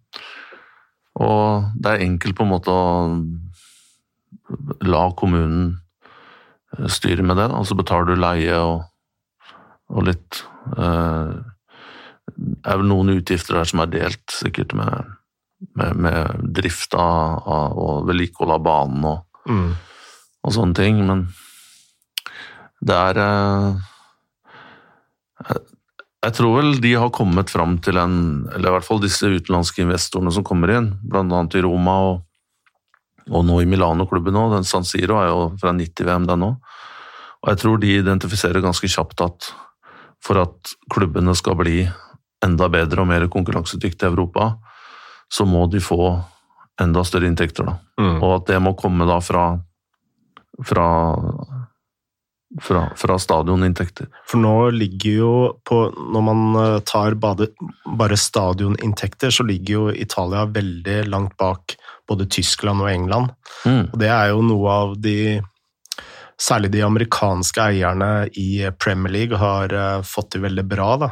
[1.15, 2.85] og det er enkelt på en måte å
[4.85, 5.79] la kommunen
[6.79, 7.49] eh, styre med det.
[7.55, 8.83] Og så betaler du leie og,
[9.95, 10.41] og litt
[10.77, 11.31] eh,
[12.35, 15.15] Det er vel noen utgifter der som er delt, sikkert med,
[15.79, 19.75] med, med drift av, av, og vedlikehold av banen og, Mm.
[20.41, 21.27] og sånne ting, men
[22.81, 23.75] det er eh,
[26.25, 28.17] jeg, tror vel de har kommet fram til en
[28.55, 32.23] Eller i hvert fall disse utenlandske investorene som kommer inn, annet i Roma og,
[33.31, 34.57] og nå i Milano-klubben òg.
[34.69, 36.73] San Siro er jo fra 90-VM, den òg.
[37.45, 39.51] Og jeg tror de identifiserer ganske kjapt at
[40.25, 41.83] for at klubbene skal bli
[42.45, 44.55] enda bedre og mer konkurransedyktige i Europa,
[45.29, 46.15] så må de få
[46.81, 47.69] enda større inntekter.
[47.69, 47.77] da.
[48.01, 48.17] Mm.
[48.23, 49.51] Og at det må komme da fra
[50.63, 50.87] fra,
[52.63, 54.09] fra, fra stadioninntekter.
[54.31, 55.33] For nå ligger jo
[55.67, 57.49] på Når man eh, tar bare,
[57.99, 61.77] bare stadioninntekter, så ligger jo Italia veldig langt bak
[62.09, 63.35] både Tyskland og England.
[63.65, 63.91] Mm.
[63.93, 65.19] Og det er jo noe av de
[66.35, 71.09] Særlig de amerikanske eierne i Premier League har eh, fått det veldig bra, da.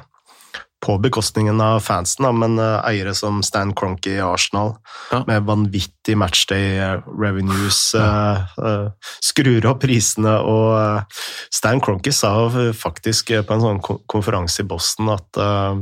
[0.83, 4.73] På bekostningen av fansen, da, men eh, eiere som Stan Cronky i Arsenal,
[5.13, 5.21] Ja.
[5.29, 8.89] med vanvittig matchday eh, revenues, eh, uh,
[9.23, 11.21] skrur opp prisene, og eh,
[11.55, 12.33] Stan Cronky sa
[12.75, 15.79] faktisk eh, på en sånn kon- konferanse i Boston at uh,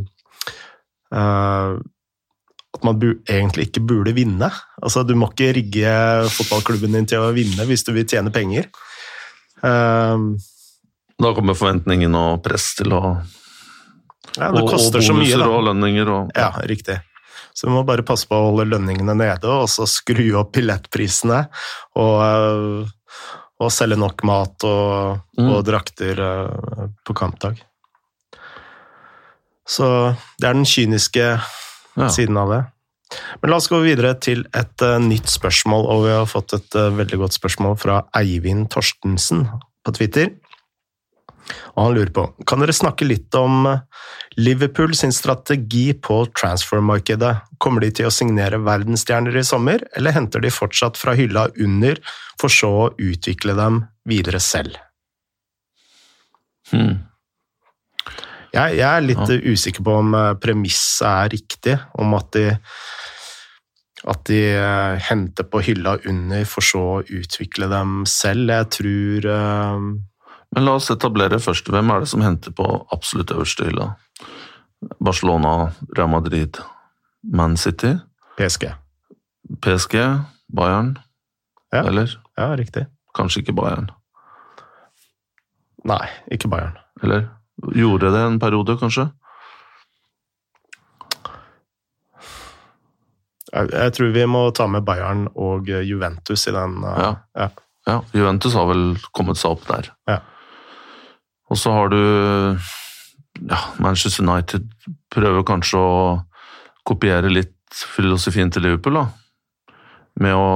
[1.17, 1.81] uh,
[2.71, 4.47] at man egentlig ikke burde vinne.
[4.85, 5.91] Altså, du må ikke rigge
[6.31, 8.69] fotballklubben din til å vinne hvis du vil tjene penger.
[9.65, 10.23] Eh,
[11.21, 13.01] Da kommer forventningen og press til å
[14.37, 15.49] ja, det og, og koster så mye, da.
[15.49, 17.01] og lønninger og Ja, riktig.
[17.57, 21.43] Så vi må bare passe på å holde lønningene nede, og så skru opp billettprisene.
[21.99, 23.25] Og, øh,
[23.61, 25.51] og selge nok mat og, Mm.
[25.57, 27.61] og drakter øh, på kampdag.
[29.67, 32.09] Så det er den kyniske ja.
[32.09, 32.63] siden av det.
[33.43, 36.77] Men la oss gå videre til et uh, nytt spørsmål, og vi har fått et
[36.79, 39.49] uh, veldig godt spørsmål fra Eivind Torstensen
[39.85, 40.31] på Twitter.
[41.75, 43.83] Og han lurer på, kan dere snakke litt om eh,
[44.41, 47.35] Liverpool sin strategi på transfermarkedet?
[47.63, 52.01] Kommer de til å signere verdensstjerner i sommer, eller henter de fortsatt fra hylla under,
[52.41, 54.79] for så å utvikle dem videre selv?
[56.71, 57.01] Hmm.
[58.51, 59.39] Jeg, jeg er litt ja.
[59.53, 62.47] usikker på om eh, premisset er riktig, om at de,
[64.11, 68.51] at de eh, henter på hylla under, for så å utvikle dem selv.
[68.51, 69.29] Jeg tror
[70.55, 71.69] Men la oss etablere først.
[71.71, 73.93] Hvem er det som henter på absolutt øverste hylla?
[75.01, 76.59] Barcelona, Real Madrid,
[77.23, 77.95] Man City,
[78.39, 78.71] PSG.
[79.63, 79.97] PSG,
[80.57, 80.95] Bayern?
[81.73, 81.85] Ja.
[81.87, 82.87] Eller Ja, riktig.
[83.15, 83.91] kanskje ikke Bayern?
[85.85, 86.79] Nei, ikke Bayern.
[87.03, 87.29] Eller
[87.77, 89.11] gjorde det en periode, kanskje?
[93.53, 96.79] Jeg, jeg tror vi må ta med Bayern og Juventus i den.
[96.85, 97.15] Uh, Ja.
[97.37, 97.49] ja.
[97.89, 99.89] Ja, Juventus har vel kommet seg opp der.
[100.07, 100.19] Ja.
[101.51, 102.01] Og så har du
[103.51, 104.67] ja, Manchester United
[105.13, 105.97] prøver kanskje å
[106.87, 107.57] kopiere litt
[107.95, 109.07] filosofien til Liverpool, da.
[110.21, 110.47] Med å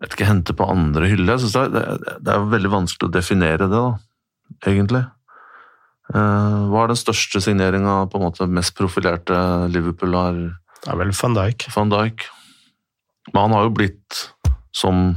[0.00, 1.34] jeg vet ikke, hente på andre hylle.
[1.34, 5.02] Jeg synes det, er, det, er- veldig vanskelig å definere det, da, egentlig.
[6.14, 9.36] Eh, hva er den største signeringa, på en måte mest profilerte
[9.68, 10.38] Liverpool har
[10.80, 11.66] Det er vel van Dijk.
[11.76, 12.24] van Dijk.
[13.34, 14.22] Men han har jo blitt,
[14.72, 15.10] som,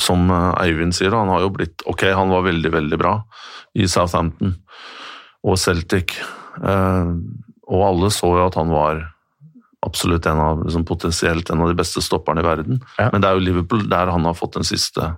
[0.00, 3.18] som eh, Eivind sier, han har jo blitt Ok, han var veldig, veldig bra
[3.76, 4.54] i Southampton
[5.46, 6.16] og Celtic,
[6.58, 7.10] eh,
[7.66, 9.04] og alle så jo at han var
[9.86, 12.80] absolutt en av, liksom, potensielt en av de beste stopperne i verden.
[12.98, 13.10] Ja.
[13.12, 15.12] Men det er jo Liverpool der han har fått den siste,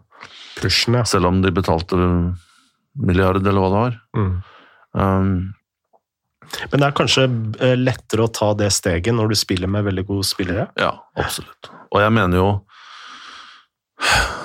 [0.58, 1.04] Pushen, ja.
[1.06, 1.96] selv om de betalte
[2.98, 3.96] milliard, eller hva det var.
[4.18, 4.32] Mm.
[4.98, 5.32] Um,
[6.72, 7.26] Men det er kanskje
[7.62, 10.66] eh, lettere å ta det steget når du spiller med veldig gode spillere?
[10.80, 10.90] Ja,
[11.20, 11.70] absolutt.
[11.92, 12.48] Og jeg mener jo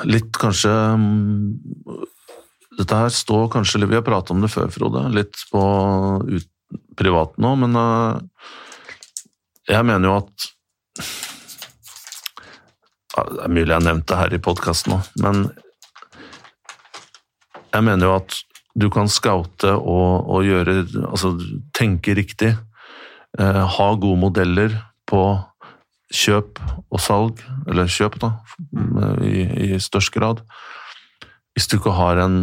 [0.10, 2.00] litt kanskje mm,
[2.80, 5.64] Dette her står kanskje Vi har pratet om det før, Frode, litt på
[6.26, 6.50] ut,
[6.98, 8.16] privat nå, men øh,
[9.70, 10.48] jeg mener jo at
[13.14, 15.46] Det er mulig jeg har nevnt det her i podkasten òg, men
[17.74, 18.36] jeg mener jo at
[18.74, 21.34] du kan scoute og, og gjøre Altså
[21.78, 22.56] tenke riktig.
[23.38, 24.76] Eh, ha gode modeller
[25.10, 25.22] på
[26.14, 26.62] kjøp
[26.94, 28.34] og salg, eller kjøp, da,
[29.26, 30.44] i, i størst grad.
[31.54, 32.38] Hvis du ikke har en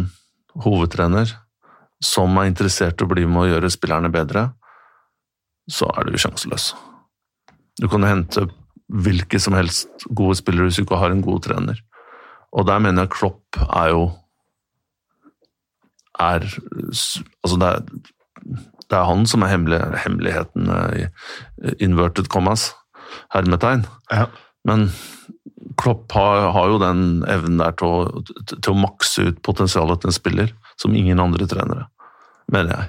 [0.63, 1.31] hovedtrener
[2.03, 4.49] som er interessert i å bli med å gjøre spillerne bedre,
[5.71, 6.71] så er du sjanseløs.
[7.79, 8.47] Du kan hente
[8.91, 11.79] hvilke som helst gode spillere hvis du ikke har en god trener.
[12.51, 14.09] Og der mener jeg Klopp er jo
[16.19, 16.43] er,
[17.41, 17.79] altså det, er,
[18.91, 20.67] det er han som er hemmelig, hemmeligheten
[20.99, 21.05] i
[21.81, 22.67] inverted commas,
[23.33, 23.81] hermetegn.
[24.11, 24.25] Ja.
[24.67, 24.79] Men
[25.79, 30.09] Klopp har, har jo den evnen der til å, til å makse ut potensialet til
[30.11, 30.49] en spiller
[30.81, 31.83] som ingen andre trenere,
[32.51, 32.85] mener jeg.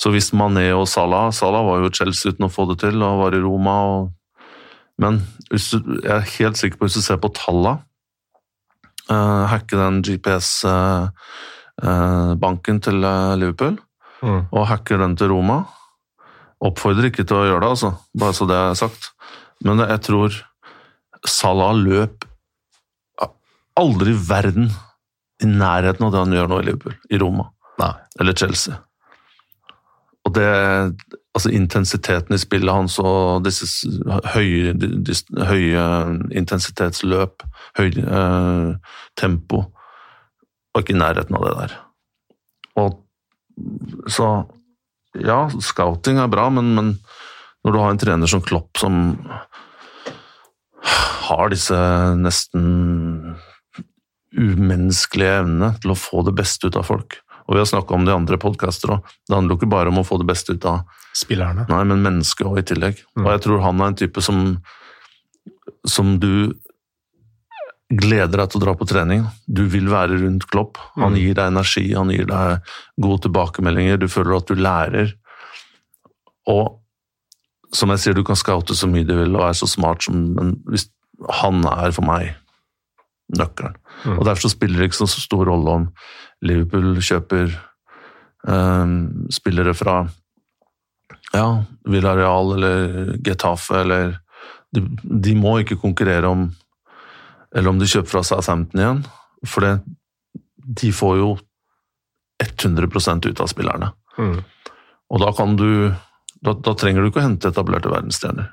[0.00, 3.20] Så hvis Mané og Salah Salah var jo Chelsea uten å få det til, og
[3.20, 4.02] var i Roma og
[5.00, 5.14] Men
[5.50, 5.60] jeg
[6.04, 7.74] er helt sikker på hvis du ser på tallene
[9.10, 13.76] uh, Hacke den GPS-banken til eh, Liverpool
[14.22, 14.46] Mm.
[14.52, 15.64] og hacker den til Roma.
[16.62, 17.92] Oppfordrer ikke til å gjøre det, altså.
[18.18, 19.11] bare så det er sagt.
[19.66, 20.38] Men jeg tror
[21.28, 22.26] Salah løp
[23.78, 24.70] aldri i verden
[25.42, 27.46] i nærheten av det han gjør nå i Liverpool, i Roma
[27.80, 27.92] Nei.
[28.20, 28.76] eller Chelsea.
[30.26, 30.48] Og det
[31.32, 33.64] Altså intensiteten i spillet hans og disse
[34.34, 34.74] høye,
[35.48, 35.84] høye
[36.36, 37.40] intensitetsløp,
[37.78, 39.62] høye eh, tempo
[40.74, 41.72] Var ikke i nærheten av det der.
[42.82, 44.28] Og så
[45.20, 46.92] ja, scouting er bra, men, men
[47.64, 49.16] når du har en trener som Klopp som
[50.82, 51.76] har disse
[52.18, 53.36] nesten
[54.32, 57.18] umenneskelige evnene til å få det beste ut av folk.
[57.46, 59.08] Og vi har snakka om det i andre podkaster òg.
[59.28, 61.66] Det handler jo ikke bare om å få det beste ut av Spillerne.
[61.68, 63.02] Nei, men mennesket òg i tillegg.
[63.18, 63.26] Mm.
[63.26, 64.38] Og jeg tror han er en type som
[65.84, 66.54] som du
[67.92, 69.26] gleder deg til å dra på trening.
[69.44, 70.78] Du vil være rundt Klopp.
[70.96, 71.18] Han Mm.
[71.18, 72.62] gir deg energi, han gir deg
[73.00, 75.12] gode tilbakemeldinger, du føler at du lærer.
[76.46, 76.78] Og
[77.72, 80.18] som jeg sier, du kan scoute så mye du vil og være så smart som
[80.36, 80.88] Men hvis,
[81.42, 82.32] han er for meg
[83.38, 83.76] nøkkelen.
[84.04, 84.16] Mm.
[84.18, 85.84] Og derfor så spiller det ikke så stor rolle om
[86.42, 87.52] Liverpool kjøper
[88.48, 88.96] eh,
[89.32, 90.00] spillere fra
[91.32, 91.46] ja,
[91.88, 94.16] Villarreal eller Getafe eller
[94.74, 96.50] de, de må ikke konkurrere om
[97.54, 99.00] Eller om de kjøper fra Southampton igjen,
[99.44, 99.72] for det,
[100.80, 101.34] de får jo
[102.40, 103.90] 100% ut av spillerne.
[104.16, 104.38] Mm.
[105.12, 105.92] Og da kan du
[106.42, 108.50] da, da trenger du ikke å hente etablerte verdensstjerner.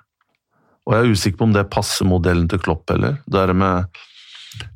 [0.87, 3.19] Og jeg er usikker på om det passer modellen til Klopp heller.
[3.29, 3.99] Det er med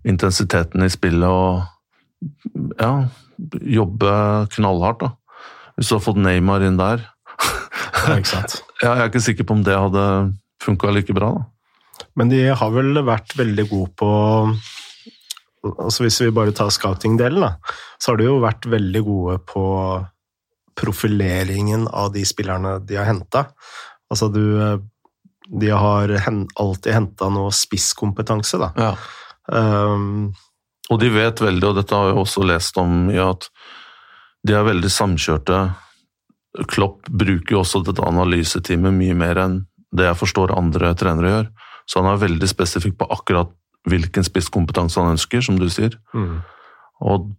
[0.08, 1.64] intensiteten i spillet og
[2.80, 2.92] ja,
[3.80, 4.12] jobbe
[4.54, 5.10] knallhardt, da.
[5.74, 8.60] Hvis du har fått Neymar inn der Ja, ikke sant.
[8.84, 10.06] ja, Jeg er ikke sikker på om det hadde
[10.62, 11.50] funka like bra, da.
[12.20, 14.10] Men de har vel vært veldig gode på
[15.64, 19.64] altså Hvis vi bare tar scouting-delen, da, så har de jo vært veldig gode på
[20.80, 23.48] profileringen av de spillerne de har henta.
[24.12, 24.82] Altså, du
[25.44, 26.08] De har
[26.56, 28.70] alltid henta noe spisskompetanse, da.
[28.80, 28.94] Ja.
[29.52, 30.32] Um,
[30.90, 33.50] Og de vet veldig, og dette har jeg også lest om, ja, at
[34.48, 35.60] de er veldig samkjørte.
[36.72, 39.60] Klopp bruker jo også dette analyseteamet mye mer enn
[39.92, 41.52] det jeg forstår andre trenere gjør.
[41.88, 43.52] Så han er veldig spesifikk på akkurat
[43.90, 46.00] hvilken spisskompetanse han ønsker, som du sier.
[46.14, 46.42] mm.
[47.04, 47.34] Og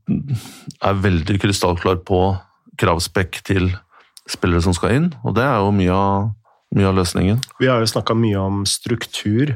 [0.84, 2.18] er veldig krystallklar på
[2.80, 3.72] kravspekk til
[4.30, 6.32] spillere som skal inn, og det er jo mye av
[6.74, 7.40] mye av løsningen.
[7.60, 9.54] Vi har jo snakka mye om struktur,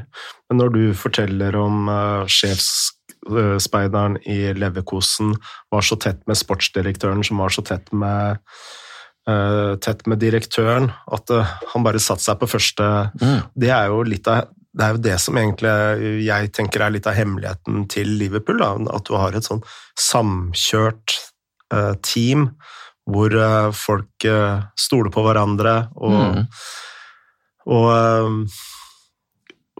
[0.49, 5.33] men når du forteller om uh, sjefsspeideren i Leverkosen
[5.73, 8.39] var så tett med sportsdirektøren, som var så tett med
[9.29, 12.87] uh, tett med direktøren, at uh, han bare satte seg på første
[13.19, 13.51] mm.
[13.59, 14.47] Det er jo litt av
[14.79, 15.71] det er jo det som egentlig
[16.23, 18.59] jeg tenker er litt av hemmeligheten til Liverpool.
[18.61, 18.69] Da.
[18.93, 19.63] At du har et sånn
[19.97, 21.15] samkjørt
[21.73, 22.51] uh, team
[23.09, 26.43] hvor uh, folk uh, stoler på hverandre og, mm.
[27.75, 27.87] og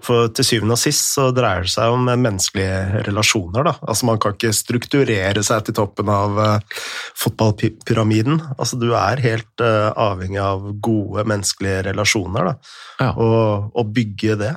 [0.06, 3.66] for til syvende og sist så dreier det seg om menneskelige relasjoner.
[3.68, 3.74] Da.
[3.84, 6.80] Altså Man kan ikke strukturere seg til toppen av uh,
[7.20, 8.40] fotballpyramiden.
[8.58, 12.74] Altså Du er helt uh, avhengig av gode menneskelige relasjoner, da.
[13.00, 13.12] Ja.
[13.16, 14.56] Og, og bygge det.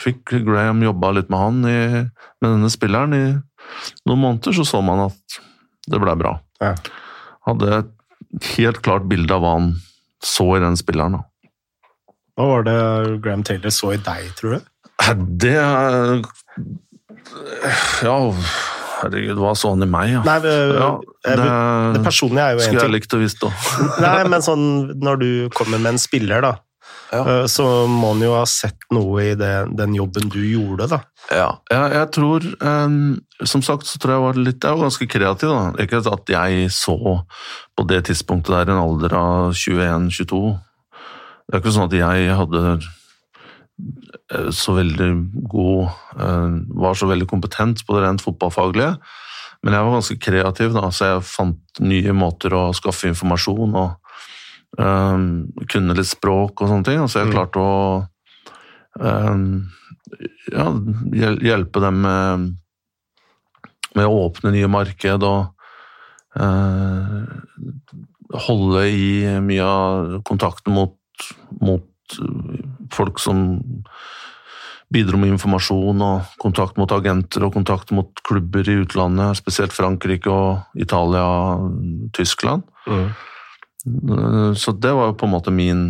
[0.00, 1.80] fikk Graham jobba litt med han, i,
[2.40, 3.24] med denne spilleren, i
[4.06, 5.40] noen måneder, så så man at
[5.90, 6.36] det blei bra.
[6.62, 6.72] Ja.
[7.50, 9.72] Hadde et helt klart bilde av hva han
[10.22, 11.18] så i den spilleren.
[11.18, 11.26] da.
[12.36, 12.78] Hva var det
[13.24, 14.72] Graham Taylor så i deg, tror du?
[15.40, 15.54] Det
[18.04, 18.16] Ja,
[19.00, 20.12] herregud, hva så han i meg?
[20.18, 20.22] Ja.
[20.26, 20.90] Nei, det, ja,
[21.24, 21.48] det,
[21.96, 22.76] det personlige er jo en ting.
[22.76, 23.66] Skulle jeg likt å visst òg.
[24.04, 24.68] Nei, men sånn
[25.00, 26.54] når du kommer med en spiller, da.
[27.12, 27.22] Ja.
[27.22, 31.00] Eh, så må han jo ha sett noe i det, den jobben du gjorde, da.
[31.30, 35.08] Ja, jeg, jeg tror um, Som sagt så tror jeg var litt Jeg var ganske
[35.10, 35.82] kreativ, da.
[35.82, 36.94] Ikke at jeg så
[37.76, 40.54] på det tidspunktet der en alder av 21-22
[41.46, 45.10] det er ikke sånn at jeg hadde eh, så veldig
[45.46, 45.84] god
[46.18, 48.96] eh, Var så veldig kompetent på det rent fotballfaglige.
[49.62, 53.96] Men jeg var ganske kreativ, da, så jeg fant nye måter å skaffe informasjon og
[54.78, 55.24] um,
[55.70, 57.00] kunne litt språk og sånne ting.
[57.08, 57.34] Så jeg mm.
[57.34, 57.78] klarte å
[59.00, 59.46] um,
[60.52, 60.68] ja,
[61.48, 62.46] hjelpe dem med,
[63.96, 65.50] med, å åpne nye marked og
[66.38, 67.24] uh,
[68.46, 69.08] holde i
[69.42, 70.95] mye av kontakten mot
[71.60, 72.64] mot eh,
[72.94, 73.60] folk som
[74.92, 80.30] bidro med informasjon og kontakt mot agenter og kontakt mot klubber i utlandet, spesielt Frankrike
[80.30, 81.72] og Italia og
[82.14, 82.62] Tyskland.
[82.86, 83.08] Mm.
[83.86, 85.88] Eh, så det var jo på en måte min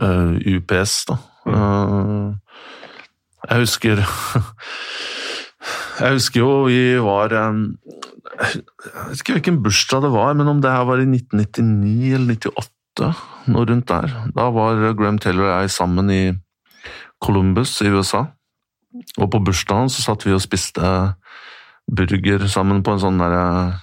[0.00, 1.18] uh, eh, UPS, da.
[1.44, 1.54] Mm.
[1.54, 2.34] Uh,
[3.44, 4.00] jeg husker
[6.00, 7.58] Jeg husker jo vi var um,
[8.40, 8.62] Jeg
[9.10, 12.64] vet ikke hvilken bursdag det var, men om det her var i 1999 eller 98
[13.00, 14.12] noe rundt der.
[14.36, 16.22] Da var Graham Taylor og jeg sammen i
[17.22, 18.26] Columbus i USA.
[19.18, 20.90] Og på bursdagen så satt vi og spiste
[21.90, 23.80] burger sammen på en sånn der eh,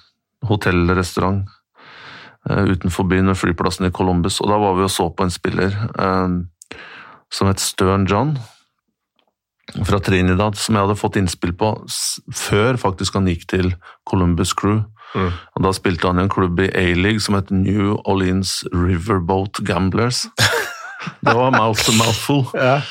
[0.49, 1.43] hotellrestaurant
[2.49, 4.39] eh, utenfor byen ved flyplassen i Columbus.
[4.41, 6.39] Og da var vi og så på en spiller eh,
[7.31, 8.35] som het Stern John
[9.87, 11.75] fra Trinidad, som jeg hadde fått innspill på
[12.35, 13.71] før faktisk han gikk til
[14.07, 14.81] Columbus Crew.
[15.15, 15.31] Mm.
[15.31, 20.25] Og Da spilte han i en klubb i A-league som het New Orleans Riverboat Gamblers.
[21.25, 22.45] det var mouth to mouthful.
[22.55, 22.81] Ja.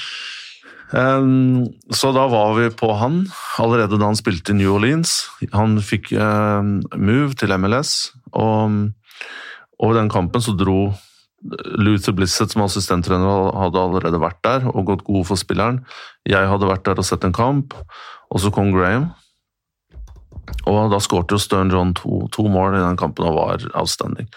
[0.90, 3.22] Um, så da var vi på han
[3.62, 5.22] allerede da han spilte i New Orleans.
[5.54, 8.90] Han fikk um, move til MLS, og
[9.80, 10.90] over den kampen så dro
[11.80, 15.80] Luther Blissett som assistenttrener hadde allerede vært der og gått god for spilleren.
[16.28, 17.76] Jeg hadde vært der og sett en kamp,
[18.30, 19.08] og så kom Graham.
[20.68, 24.28] Og da skårte jo Stern John to, to mål i den kampen og var outstanding.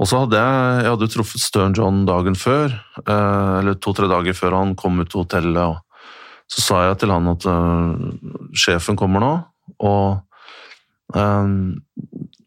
[0.00, 2.72] Og så hadde jeg, jeg hadde truffet Stern John dagen før,
[3.04, 5.60] eh, eller to-tre dager før han kom ut til hotellet.
[5.60, 8.08] og Så sa jeg til han at uh,
[8.56, 9.32] sjefen kommer nå,
[9.84, 10.22] og
[11.14, 11.76] um,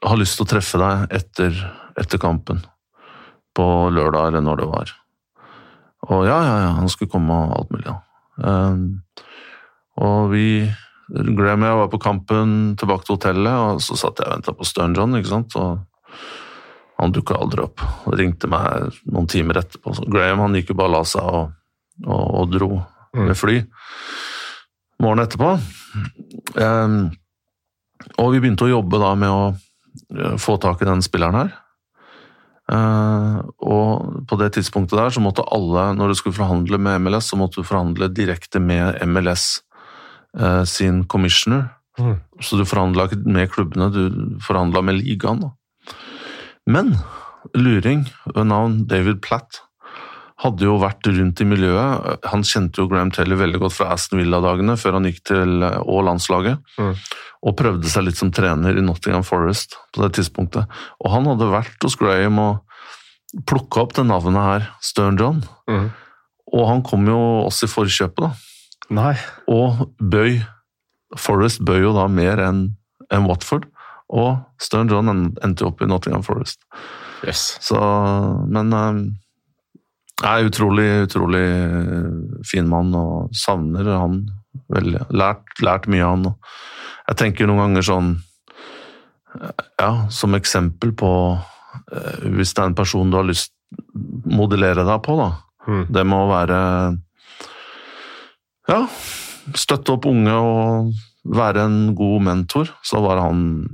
[0.03, 1.61] har lyst til å treffe deg etter,
[1.99, 2.63] etter kampen.
[3.53, 4.95] På lørdag, eller når det var.
[6.09, 7.85] Og ja, ja, ja, han skulle komme og alt mulig.
[7.85, 7.99] Ja.
[8.41, 8.87] Um,
[10.01, 10.47] og vi
[11.09, 14.53] Graham og jeg var på kampen tilbake til hotellet, og så satt jeg og venta
[14.55, 15.17] på Stern John.
[15.19, 15.57] ikke sant?
[15.59, 15.81] Og
[17.01, 17.83] han dukka aldri opp.
[18.07, 19.95] Og ringte meg noen timer etterpå.
[19.97, 21.57] Så Graham han gikk jo bare og la seg og,
[22.07, 22.71] og, og dro
[23.13, 23.59] med fly
[25.03, 25.51] morgenen etterpå.
[26.55, 27.11] Um,
[28.19, 31.51] og vi begynte å jobbe da med å uh, få tak i den spilleren her.
[32.71, 37.29] Uh, og på det tidspunktet der så måtte alle, når du skulle forhandle med MLS,
[37.31, 39.57] så måtte du forhandle direkte med MLS
[40.39, 41.69] uh, sin commissioner.
[41.99, 42.17] Mm.
[42.41, 45.43] Så du forhandla ikke med klubbene, du forhandla med ligaen.
[45.43, 45.95] Da.
[46.65, 46.95] Men
[47.53, 49.61] luring ved navn David Platt
[50.43, 52.23] hadde jo vært rundt i miljøet.
[52.31, 56.03] Han kjente jo Graham Taylor veldig godt fra Aston Villa-dagene, før han gikk til og
[56.09, 56.59] landslaget.
[56.81, 56.93] Mm.
[57.43, 60.67] Og prøvde seg litt som trener i Nottingham Forest på det tidspunktet.
[60.99, 65.43] Og han hadde vært hos Graham og plukka opp det navnet her, Stern John.
[65.69, 65.91] Mm.
[66.53, 68.52] Og han kom jo også i forkjøpet, da.
[68.91, 69.13] Nei.
[69.51, 70.41] Og bøy
[71.19, 72.63] Forest bøy jo da mer enn
[73.13, 73.67] en Watford.
[74.13, 76.63] Og Stern John endte opp i Nottingham Forest.
[77.23, 77.53] Yes.
[77.63, 77.77] Så,
[78.49, 79.03] men um,
[80.23, 81.45] er utrolig, utrolig
[82.49, 84.23] fin mann, og savner han
[84.73, 85.07] veldig.
[85.13, 86.35] Lært, lært mye av han.
[87.09, 88.13] Jeg tenker noen ganger sånn
[89.81, 93.51] Ja, som eksempel på eh, Hvis det er en person du har lyst
[94.29, 95.27] modellere deg på, da.
[95.65, 95.81] Mm.
[95.89, 96.59] Det med å være
[98.69, 98.85] Ja,
[99.59, 100.93] støtte opp unge og
[101.35, 103.67] være en god mentor, så var han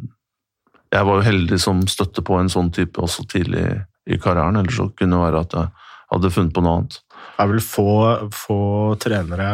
[0.90, 3.66] Jeg var jo heldig som støtte på en sånn type også tidlig
[4.10, 5.68] i karrieren, ellers så kunne det være at jeg
[6.10, 6.96] hadde funnet på noe annet.
[7.38, 7.90] Det er vel få,
[8.34, 8.60] få
[8.98, 9.52] trenere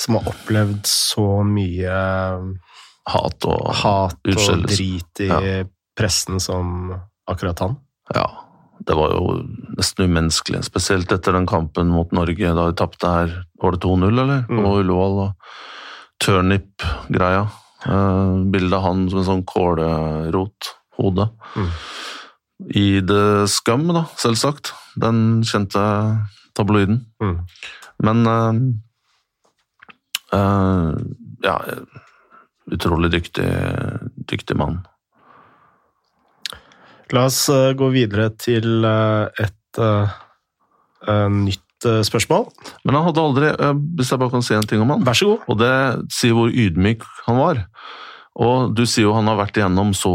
[0.00, 1.94] som har opplevd så mye
[3.04, 5.64] Hat og hat og drit i Ja.
[5.94, 6.88] pressen som
[7.28, 7.76] akkurat han.
[8.16, 8.26] Ja,
[8.80, 9.42] det var jo
[9.78, 10.64] nesten umenneskelig.
[10.66, 13.34] Spesielt etter den kampen mot Norge, da de tapte her.
[13.62, 14.42] Var det 2-0, eller?
[14.48, 14.70] På Mm.
[14.80, 15.18] Ullevål.
[15.28, 15.32] og
[16.24, 17.48] Turnip-greia.
[17.86, 21.28] Uh, Bildet av han som en sånn kålrot-hode.
[21.56, 21.70] Mm.
[22.74, 24.72] I The Scum, da, selvsagt.
[24.96, 25.82] Den kjente
[26.54, 27.04] tabloiden.
[27.22, 27.38] Mm.
[28.02, 28.52] Men eh,
[30.38, 30.92] eh,
[31.44, 31.58] Ja,
[32.72, 33.48] utrolig dyktig,
[34.30, 34.86] dyktig mann.
[37.14, 42.46] La oss eh, gå videre til eh, et eh, nytt spørsmål.
[42.88, 43.48] Men han hadde aldri
[43.98, 45.42] Hvis jeg bare kan si en ting om han Vær så god.
[45.52, 45.74] Og det
[46.16, 47.60] sier hvor ydmyk han var.
[48.40, 50.14] Og du sier jo han har vært igjennom så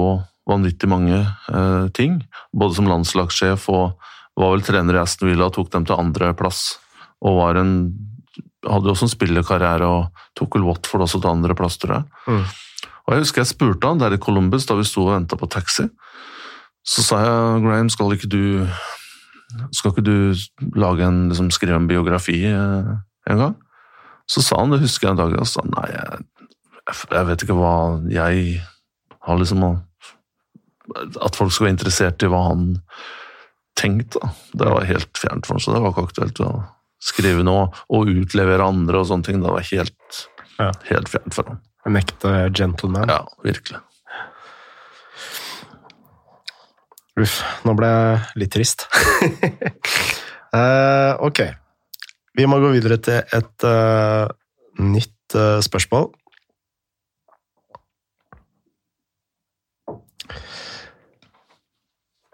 [0.50, 2.20] vanvittig mange eh, ting,
[2.58, 4.00] både som landslagssjef og
[4.39, 6.80] var vel trener i Aston Villa tok dem til andreplass.
[7.22, 7.74] Og var en
[8.66, 12.10] hadde også en spillerkarriere og tok vel Watford også til andreplass, tror jeg.
[12.28, 12.89] Mm.
[13.06, 15.50] Og jeg husker jeg spurte han der i Columbus da vi sto og venta på
[15.52, 15.88] taxi.
[16.90, 18.44] Så sa jeg Graham, skal ikke du
[19.74, 20.36] skal ikke du
[20.78, 22.90] lage en, liksom, skrive en biografi eh,
[23.30, 23.56] en gang?
[24.30, 26.26] Så sa han det, husker jeg en dag, og sa nei, jeg,
[27.16, 27.72] jeg vet ikke hva
[28.14, 28.60] jeg
[29.26, 29.64] har liksom
[31.22, 32.68] At folk skal være interessert i hva han
[33.80, 34.20] tenkte.
[34.58, 36.52] Det var helt fjernt for ham, så det var ikke aktuelt å
[37.00, 39.42] skrive noe og utlevere andre og sånne ting.
[39.44, 40.24] Det var helt,
[40.60, 40.72] Ja.
[40.90, 41.62] helt fjernt for ham.
[41.88, 43.08] En ekte gentleman.
[43.08, 43.80] Ja, virkelig.
[47.20, 48.86] Uff, nå ble jeg litt trist.
[50.55, 51.41] uh, ok.
[52.39, 54.30] Vi må gå videre til et uh,
[54.80, 56.07] nytt uh, spørsmål.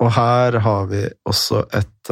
[0.05, 2.09] Og her har vi også et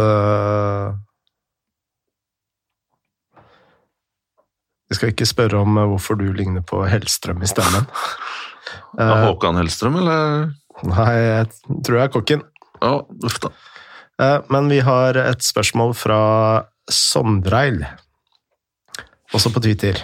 [4.89, 7.85] Vi skal ikke spørre om hvorfor du ligner på Hellstrøm i stemmen.
[8.97, 10.53] Håkan Hellstrøm, eller?
[10.81, 11.47] nei, jeg
[11.85, 12.43] tror jeg er kokken.
[12.83, 13.51] Ja, uff da.
[14.21, 16.19] Eh, Men vi har et spørsmål fra
[16.91, 17.85] Sondreil,
[19.33, 20.03] også på Twitter.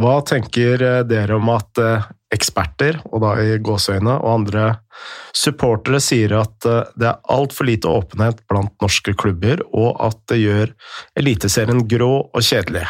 [0.00, 4.66] Hva tenker eh, dere om at eh, eksperter, og da i gåseøyne, og andre
[5.34, 10.74] supportere sier at det er altfor lite åpenhet blant norske klubber, og at det gjør
[11.18, 12.84] Eliteserien grå og kjedelig?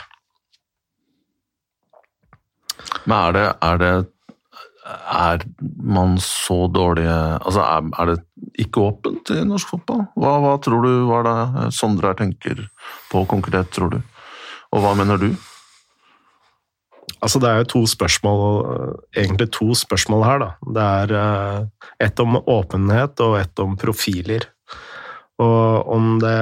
[3.06, 3.92] Men er det, er det,
[4.90, 5.44] er
[5.82, 10.04] man så dårlige Altså, er, er, det ikke åpent i norsk fotball?
[10.18, 12.66] Hva, hva tror du hva er det Sondre her tenker
[13.10, 14.00] på konkret, tror du?
[14.70, 15.30] Og hva mener du?
[17.20, 18.40] Altså, det er jo to spørsmål,
[19.16, 20.50] egentlig to spørsmål her, da.
[20.76, 24.46] Det er uh, ett om åpenhet og ett om profiler.
[25.40, 26.38] Og om det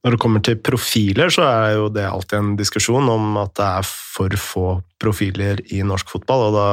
[0.00, 3.66] når det kommer til profiler, så er jo det alltid en diskusjon om at det
[3.66, 4.66] er for få
[5.00, 6.68] profiler i norsk fotball, og da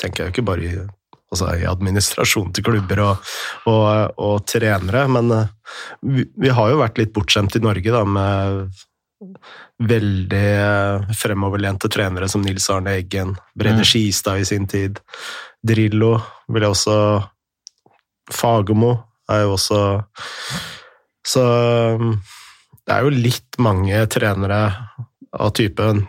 [0.00, 0.74] tenker jeg jo ikke bare i,
[1.32, 3.30] altså i administrasjon til klubber og,
[3.72, 5.54] og, og trenere, men eh,
[6.04, 8.84] vi, vi, har jo vært litt bortskjemt i Norge da, med
[9.88, 13.88] veldig eh, fremoverlente trenere som Nils Arne Eggen, Brede mm.
[13.88, 15.00] Skistad i sin tid,
[15.64, 16.18] Drillo
[16.52, 16.98] vil jeg også
[18.36, 18.92] Fagermo
[19.30, 19.78] er jo også
[21.26, 21.42] Så
[22.86, 24.60] det er jo litt mange trenere
[25.34, 26.06] av typen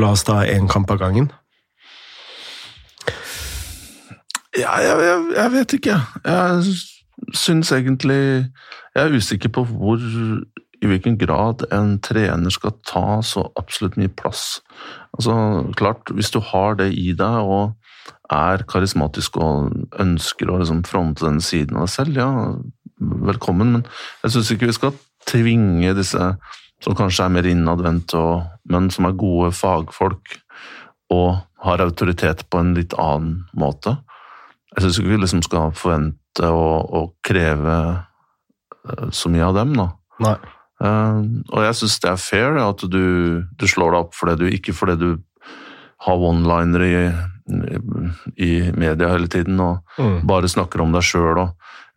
[0.00, 1.26] La oss ta én kamp av gangen.
[4.56, 5.96] Ja, jeg, jeg, jeg, vet ikke.
[6.24, 8.22] Jeg syns egentlig
[8.94, 14.12] Jeg er usikker på hvor i hvilken grad en trener skal ta så absolutt mye
[14.12, 14.62] plass.
[15.16, 15.34] Altså,
[15.76, 17.74] klart, Hvis du har det i deg og
[18.32, 22.30] er karismatisk og ønsker å liksom fronte den siden av deg selv, ja,
[23.00, 23.86] velkommen, men
[24.22, 24.94] jeg syns ikke vi skal
[25.28, 26.32] tvinge disse
[26.84, 28.20] som kanskje er mer innadvendte,
[28.70, 30.36] men som er gode fagfolk
[31.14, 33.96] og har autoritet på en litt annen måte.
[34.74, 39.76] Jeg syns ikke vi liksom skal forvente og, og, kreve eh, så mye av dem,
[39.78, 39.88] da.
[40.24, 40.36] Nei.
[40.82, 41.22] Uh,
[41.54, 43.04] og jeg syns det er fair at du,
[43.46, 45.10] du, slår deg opp fordi du, ikke fordi du
[46.02, 47.04] har one-linere i,
[48.34, 50.24] i, media hele tiden og mm.
[50.28, 51.40] bare snakker om deg sjøl.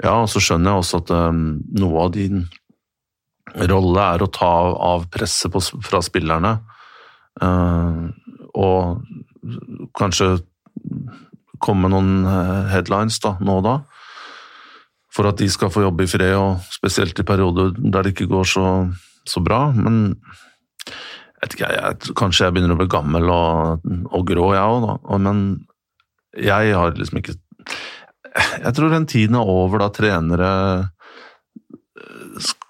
[0.03, 1.41] Ja, og så skjønner jeg også at um,
[1.81, 2.45] noe av din
[3.65, 4.51] rolle er å ta
[4.91, 5.53] av presset
[5.85, 6.57] fra spillerne.
[7.41, 8.09] Uh,
[8.57, 9.01] og
[9.97, 10.37] kanskje
[11.61, 13.75] komme med noen eh, headlines da, nå og da.
[15.13, 18.29] For at de skal få jobbe i fred, og spesielt i perioder der det ikke
[18.29, 18.65] går så,
[19.25, 19.67] så bra.
[19.73, 20.19] Men
[20.87, 25.41] jeg ikke, jeg, kanskje jeg begynner å bli gammel og, og grå, jeg òg, Men
[26.37, 27.37] jeg har liksom ikke
[28.37, 30.49] Jeg tror den tiden er over da trenere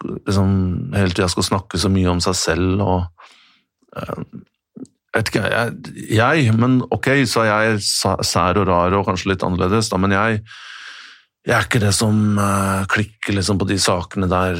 [0.05, 0.51] liksom,
[0.93, 3.07] hele tida skal snakke så mye om seg selv og
[3.97, 9.31] Jeg vet ikke, jeg, jeg, men ok, så er jeg sær og rar og kanskje
[9.31, 10.43] litt annerledes, da, men jeg,
[11.47, 14.59] jeg er ikke det som uh, klikker liksom, på de sakene der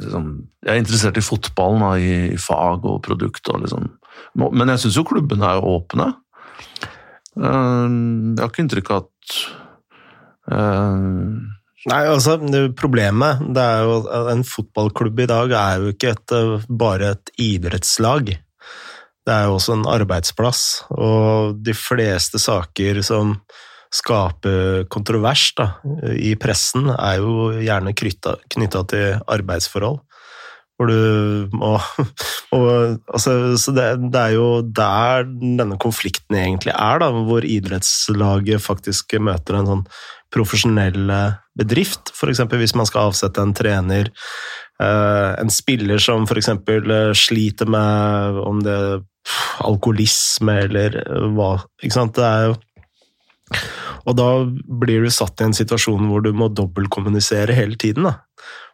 [0.00, 0.28] liksom,
[0.62, 3.42] Jeg er interessert i fotballen, da, i, i, fag og produkt.
[3.50, 3.90] Og, liksom.
[4.38, 6.06] Men jeg syns jo klubbene er åpne.
[7.34, 9.36] Uh, jeg har ikke inntrykk av at
[11.90, 12.38] Nei, altså,
[12.78, 17.14] Problemet det er jo at en fotballklubb i dag er jo ikke et, eh, bare
[17.14, 18.32] et idrettslag.
[19.24, 23.38] Det er jo også en arbeidsplass, og de fleste saker som
[23.94, 25.68] skaper kontrovers da,
[26.12, 30.02] i pressen, er jo gjerne knytta til arbeidsforhold.
[30.74, 31.76] Hvor du må
[32.56, 32.66] og,
[33.06, 39.16] altså, Så det, det, er jo der denne konflikten egentlig er, da, hvor idrettslaget faktisk
[39.22, 39.86] møter en sånn
[40.34, 41.12] profesjonell
[41.54, 42.10] bedrift.
[42.14, 42.42] F.eks.
[42.50, 44.10] hvis man skal avsette en trener,
[44.82, 46.50] eh, en spiller som f.eks.
[46.50, 49.04] Eh, sliter med om det er
[49.64, 50.98] alkoholisme eller
[51.36, 51.56] hva.
[51.82, 52.18] Ikke sant?
[52.18, 52.58] Det er jo
[54.04, 54.28] og da
[54.82, 58.08] blir du satt i en situasjon hvor du må dobbeltkommunisere hele tiden.
[58.08, 58.18] Da.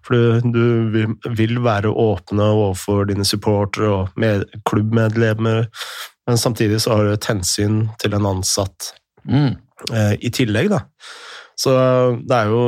[0.06, 0.60] For du,
[0.94, 5.66] du, vil være åpne overfor dine supportere og med, klubbmedlemmer,
[6.28, 8.92] men samtidig så har du et hensyn til en ansatt
[9.28, 9.52] mm.
[9.92, 10.70] eh, i tillegg.
[10.72, 10.84] Da.
[11.58, 11.74] Så
[12.24, 12.64] det er jo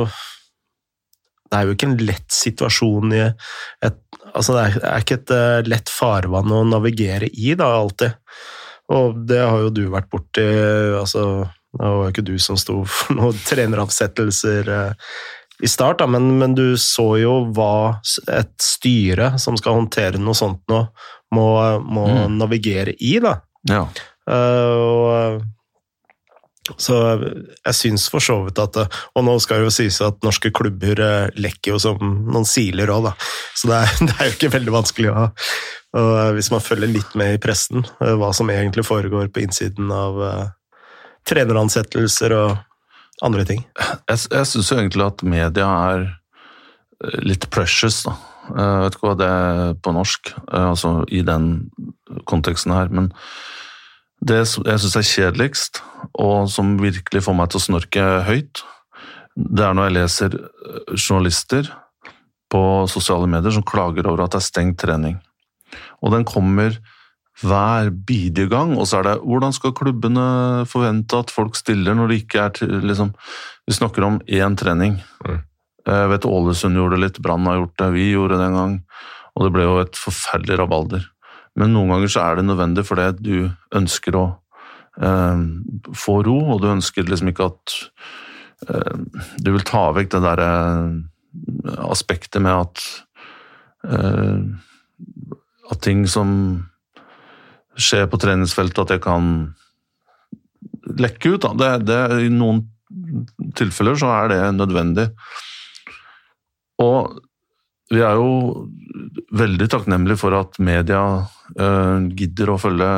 [1.53, 3.99] det er jo ikke en lett situasjon i et
[4.33, 8.15] Altså, det er, det er ikke et uh, lett farvann å navigere i, da, alltid.
[8.89, 10.45] Og det har jo du vært borti.
[10.97, 11.43] Altså,
[11.77, 14.71] det var jo ikke du som sto for noen treneravsettelser
[15.63, 20.35] i start, da, men, men, du så jo hva et styre som skal håndtere noe
[20.35, 20.83] sånt nå,
[21.33, 21.47] må,
[21.79, 22.37] må mm.
[22.41, 23.37] navigere i, da.
[23.71, 23.85] Ja.
[24.27, 25.39] Uh,
[26.71, 30.21] og så jeg syns for så vidt at Og nå skal det jo sies at
[30.23, 33.11] norske klubber eh, lekker jo som noen siler òg, da.
[33.51, 35.25] Så det er, det er, jo ikke veldig vanskelig å
[35.93, 39.91] og Hvis man følger litt med i pressen, eh, hva som egentlig foregår på innsiden
[39.93, 40.23] av
[41.27, 42.55] treneransettelser og
[43.23, 43.63] andre ting.
[43.79, 46.05] Jeg, jeg syns jo egentlig at media er
[47.23, 48.15] litt precious, da.
[48.43, 51.51] Jeg vet ikke hva det er på norsk, altså i den
[52.27, 52.91] konteksten her.
[52.91, 53.11] men
[54.23, 55.81] det jeg syns er kjedeligst,
[56.19, 58.61] og som virkelig får meg til å snorke høyt,
[59.35, 61.69] det er når jeg leser eh, journalister
[62.53, 65.17] på sosiale medier som klager over at det er stengt trening.
[66.05, 66.77] Og den kommer
[67.41, 68.75] hver bidige gang.
[68.77, 70.27] Og så er det hvordan skal klubbene
[70.69, 73.13] forvente at folk stiller når det ikke er til liksom,
[73.67, 74.99] Vi snakker om én trening.
[75.23, 75.41] Mm.
[75.87, 78.75] Jeg vet Ålesund gjorde det litt, Brann har gjort det, vi gjorde det en gang.
[79.35, 81.05] Og det ble jo et forferdelig rabalder.
[81.59, 83.37] Men noen ganger så er det nødvendig fordi du
[83.77, 84.25] ønsker å
[85.01, 85.43] eh,
[85.95, 87.75] få ro, og du ønsker liksom ikke at
[88.69, 88.99] eh,
[89.43, 92.85] Du vil ta vekk det derre eh, aspektet med at
[93.87, 94.39] eh,
[95.71, 96.29] At ting som
[97.79, 99.53] skjer på treningsfeltet, at det kan
[100.99, 101.47] lekke ut.
[101.59, 102.63] Det, det, I noen
[103.57, 105.07] tilfeller så er det nødvendig.
[106.83, 107.19] Og
[107.93, 108.67] vi er jo
[109.37, 112.89] veldig takknemlige for at media uh, gidder å følge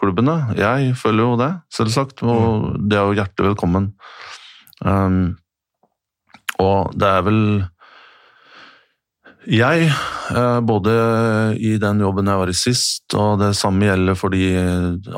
[0.00, 0.36] klubbene.
[0.58, 3.92] Jeg følger jo det, selvsagt, og det er jo hjertelig velkommen.
[4.80, 5.36] Um,
[6.60, 7.42] og det er vel
[9.50, 9.90] jeg,
[10.30, 10.92] uh, både
[11.58, 14.46] i den jobben jeg var i sist, og det samme gjelder for de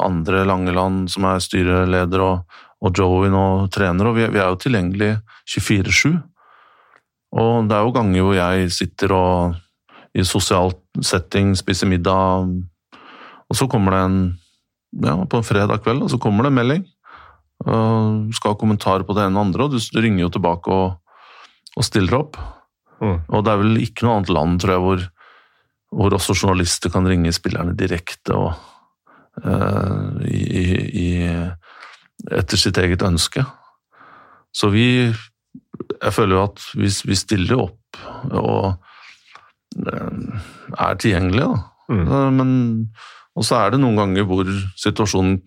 [0.00, 4.60] andre Langeland som er styreleder, og, og Joey nå trener, og vi, vi er jo
[4.62, 5.10] tilgjengelig
[5.52, 6.16] 24-7.
[7.32, 9.60] Og det er jo ganger hvor jeg sitter og
[10.12, 12.48] i sosialt setting spiser middag,
[13.48, 14.18] og så kommer det en
[15.04, 16.82] ja, på en fredag kveld, og så kommer det en melding.
[17.62, 20.98] Og skal ha kommentarer på det ene og andre, og du ringer jo tilbake og,
[21.76, 22.40] og stiller opp.
[23.02, 23.18] Mm.
[23.28, 25.06] Og det er vel ikke noe annet land, tror jeg, hvor,
[25.98, 28.52] hvor også journalister kan ringe spillerne direkte og
[29.42, 30.64] uh, i,
[31.02, 31.08] i,
[32.30, 33.44] etter sitt eget ønske.
[34.52, 34.86] Så vi
[36.02, 38.76] Jeg føler jo at vi, vi stiller opp og
[39.88, 40.38] uh,
[40.78, 41.62] er tilgjengelige, da.
[41.92, 42.06] Mm.
[42.06, 42.52] Uh, men
[43.32, 45.38] og så er det noen ganger hvor situasjonen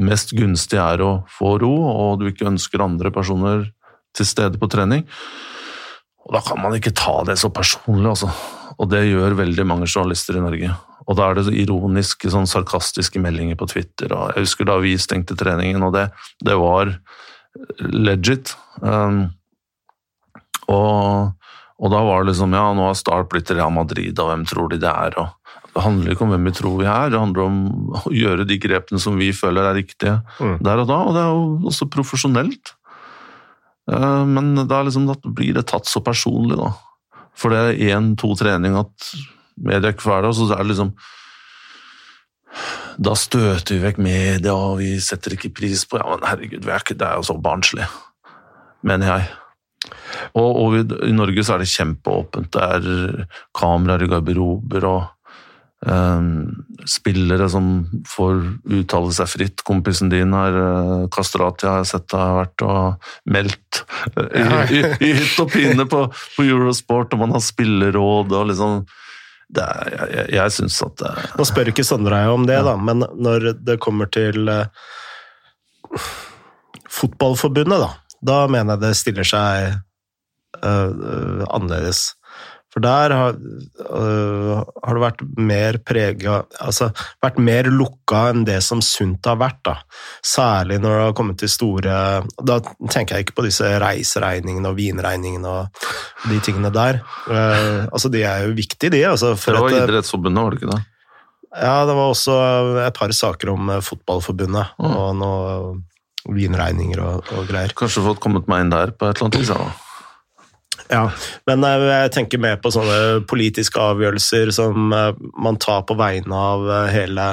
[0.00, 3.66] mest gunstig er å få ro, og du ikke ønsker andre personer
[4.16, 5.04] til stede på trening.
[6.24, 8.30] Og da kan man ikke ta det så personlig, altså.
[8.80, 10.72] Og det gjør veldig mange journalister i Norge.
[11.04, 14.12] Og da er det så ironiske, sånn sarkastiske meldinger på Twitter.
[14.16, 16.08] og Jeg husker da vi stengte treningen, og det,
[16.44, 16.94] det var
[17.92, 18.54] legit.
[18.80, 19.28] Um,
[20.72, 21.34] og,
[21.76, 24.72] og, da var det liksom Ja, nå har Start blitt Real Madrid, og hvem tror
[24.72, 25.18] de det er?
[25.20, 27.60] og Det handler ikke om hvem vi tror vi er, det handler om
[28.00, 30.56] å gjøre de grepene som vi føler er riktige Mm.
[30.64, 30.98] der og da.
[31.04, 32.74] Og det er jo også profesjonelt.
[33.90, 36.72] Uh, men da, liksom, da blir det tatt så personlig, da.
[37.38, 39.10] For det er én-to trening at
[39.56, 40.92] media der, og så er det liksom
[43.04, 46.82] Da støter vi vekk media, og vi setter ikke pris på Ja, men herregud, er
[46.82, 47.88] ikke, det er jo så barnslig,
[48.86, 49.32] mener jeg.
[50.38, 52.54] Og, og vi, i Norge så er det kjempeåpent.
[52.54, 55.13] Det er kameraer i garderober og eh,
[56.88, 57.66] spillere som
[58.08, 58.38] får
[58.78, 59.62] uttale seg fritt.
[59.68, 60.56] Kompisen din her,
[61.12, 63.80] Kastrati, har jeg sett har vært og meldt
[64.16, 66.04] eh, i, i, hytt og pinne på,
[66.36, 68.84] på Eurosport, og man har spilleråd og liksom
[69.54, 72.74] det er, Jeg, jeg, syns at det, Nå spør ikke Sondre deg om det, da,
[72.80, 74.66] men når det kommer til uh,
[76.90, 77.90] Fotballforbundet, da,
[78.24, 79.74] da mener jeg det stiller seg
[80.62, 82.06] uh, uh, annerledes.
[82.74, 86.88] For der har, øh, har det vært mer prega Altså
[87.22, 89.76] vært mer lukka enn det som sunt har vært, da.
[90.26, 91.98] Særlig når det har kommet til store
[92.42, 92.56] Da
[92.90, 95.86] tenker jeg ikke på disse reiseregningene og vinregningene og
[96.26, 96.98] de tingene der.
[97.28, 99.04] Uh, altså, de er jo viktige, de.
[99.06, 100.82] Altså, det var Idrettsforbundet, var det ikke det?
[101.54, 102.34] ja, det var også
[102.82, 104.96] et par saker om Fotballforbundet Mm.
[104.98, 107.70] og noe vinregninger og, og greier.
[107.76, 109.52] Kanskje fått kommet meg inn der på et eller annet vis?
[109.54, 109.70] Ja.
[110.92, 111.08] Ja,
[111.48, 116.36] men eh, jeg tenker mer på sånne politiske avgjørelser som eh, man tar på vegne
[116.36, 117.28] av eh, hele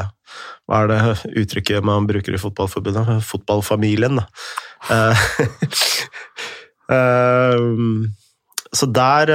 [0.70, 1.00] Hva er det
[1.44, 3.20] uttrykket man bruker i Fotballforbundet?
[3.28, 4.26] Fotballfamilien, da.
[8.72, 9.32] Så der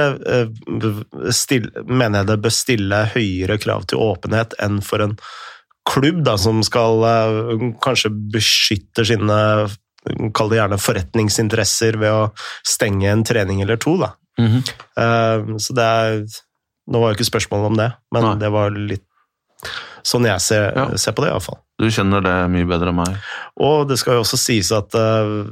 [1.85, 5.13] mener jeg det bør stille høyere krav til åpenhet enn for en
[5.89, 7.05] klubb da, som skal
[7.85, 9.37] kanskje beskytte sine
[10.33, 12.31] Kall det gjerne forretningsinteresser ved å
[12.67, 13.97] stenge en trening eller to.
[14.01, 14.13] Da.
[14.39, 14.59] Mhm.
[14.97, 16.25] Eh, så det er
[16.87, 18.35] Nå var jo ikke spørsmålet om det, men Nei.
[18.39, 19.03] det var litt
[20.07, 20.85] sånn jeg ser, Ja.
[20.95, 21.57] ser på det, iallfall.
[21.77, 23.17] Du kjenner det mye bedre enn meg.
[23.59, 25.43] Og det skal jo også sies at eh,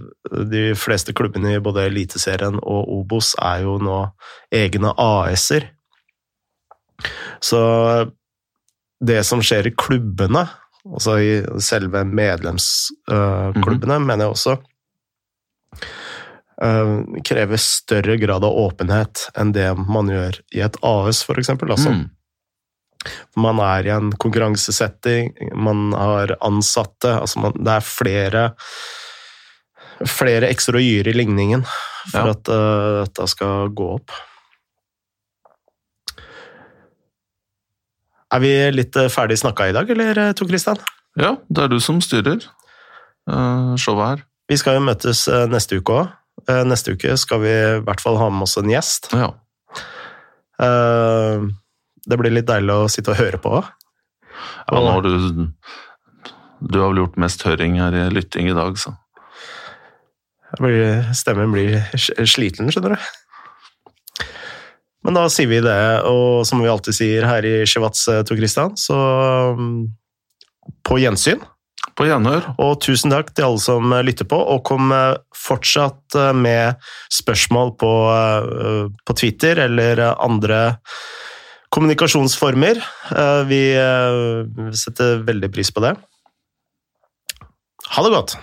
[0.48, 3.98] de fleste klubbene i både Eliteserien og Obos er jo nå
[4.54, 5.68] egne AS-er.
[7.44, 7.60] Så
[9.04, 10.48] det som skjer i klubbene,
[10.86, 11.32] altså i
[11.64, 14.58] selve medlemsklubbene, mener jeg også
[16.62, 16.92] eh,
[17.26, 21.72] krever større grad av åpenhet enn det man gjør i et AS, for eksempel.
[21.76, 22.10] Altså, Mm.
[23.38, 28.54] man er i en konkurransesetting, man har ansatte altså man, Det er flere
[30.06, 31.62] flere ekstra gyre i ligningen
[32.12, 32.32] for Ja.
[32.32, 34.12] at uh, dette skal gå opp.
[38.34, 40.80] Er vi litt eh, ferdig snakka i dag, eller, eh, Tor Christian?
[41.20, 42.42] Ja, det er du som styrer
[43.30, 44.24] uh, showet her.
[44.52, 46.10] Vi skal jo møtes neste uke òg.
[46.68, 49.08] Neste uke skal vi i hvert fall ha med oss en gjest.
[49.16, 49.32] Ja.
[52.06, 53.72] det blir litt deilig å sitte og høre på òg.
[54.68, 55.48] Ja, nå har du
[56.60, 58.94] Du har vel gjort mest høring her i lytting i dag, så.
[60.60, 63.10] Blir, stemmen blir sliten, skjønner du.
[65.06, 68.74] Men da sier vi det, og som vi alltid sier her i Shivats, Tor Christian,
[68.80, 68.98] så
[69.54, 69.86] um,
[70.86, 71.44] på gjensyn.
[71.96, 72.48] På gjenhør.
[72.60, 74.90] Og tusen takk til alle som lytter på, og kom
[75.38, 76.82] fortsatt med
[77.14, 77.92] spørsmål på,
[79.06, 80.60] på Twitter eller andre
[81.76, 82.82] kommunikasjonsformer.
[83.48, 83.62] Vi
[84.82, 85.94] setter veldig pris på det.
[87.94, 88.38] Ha det godt!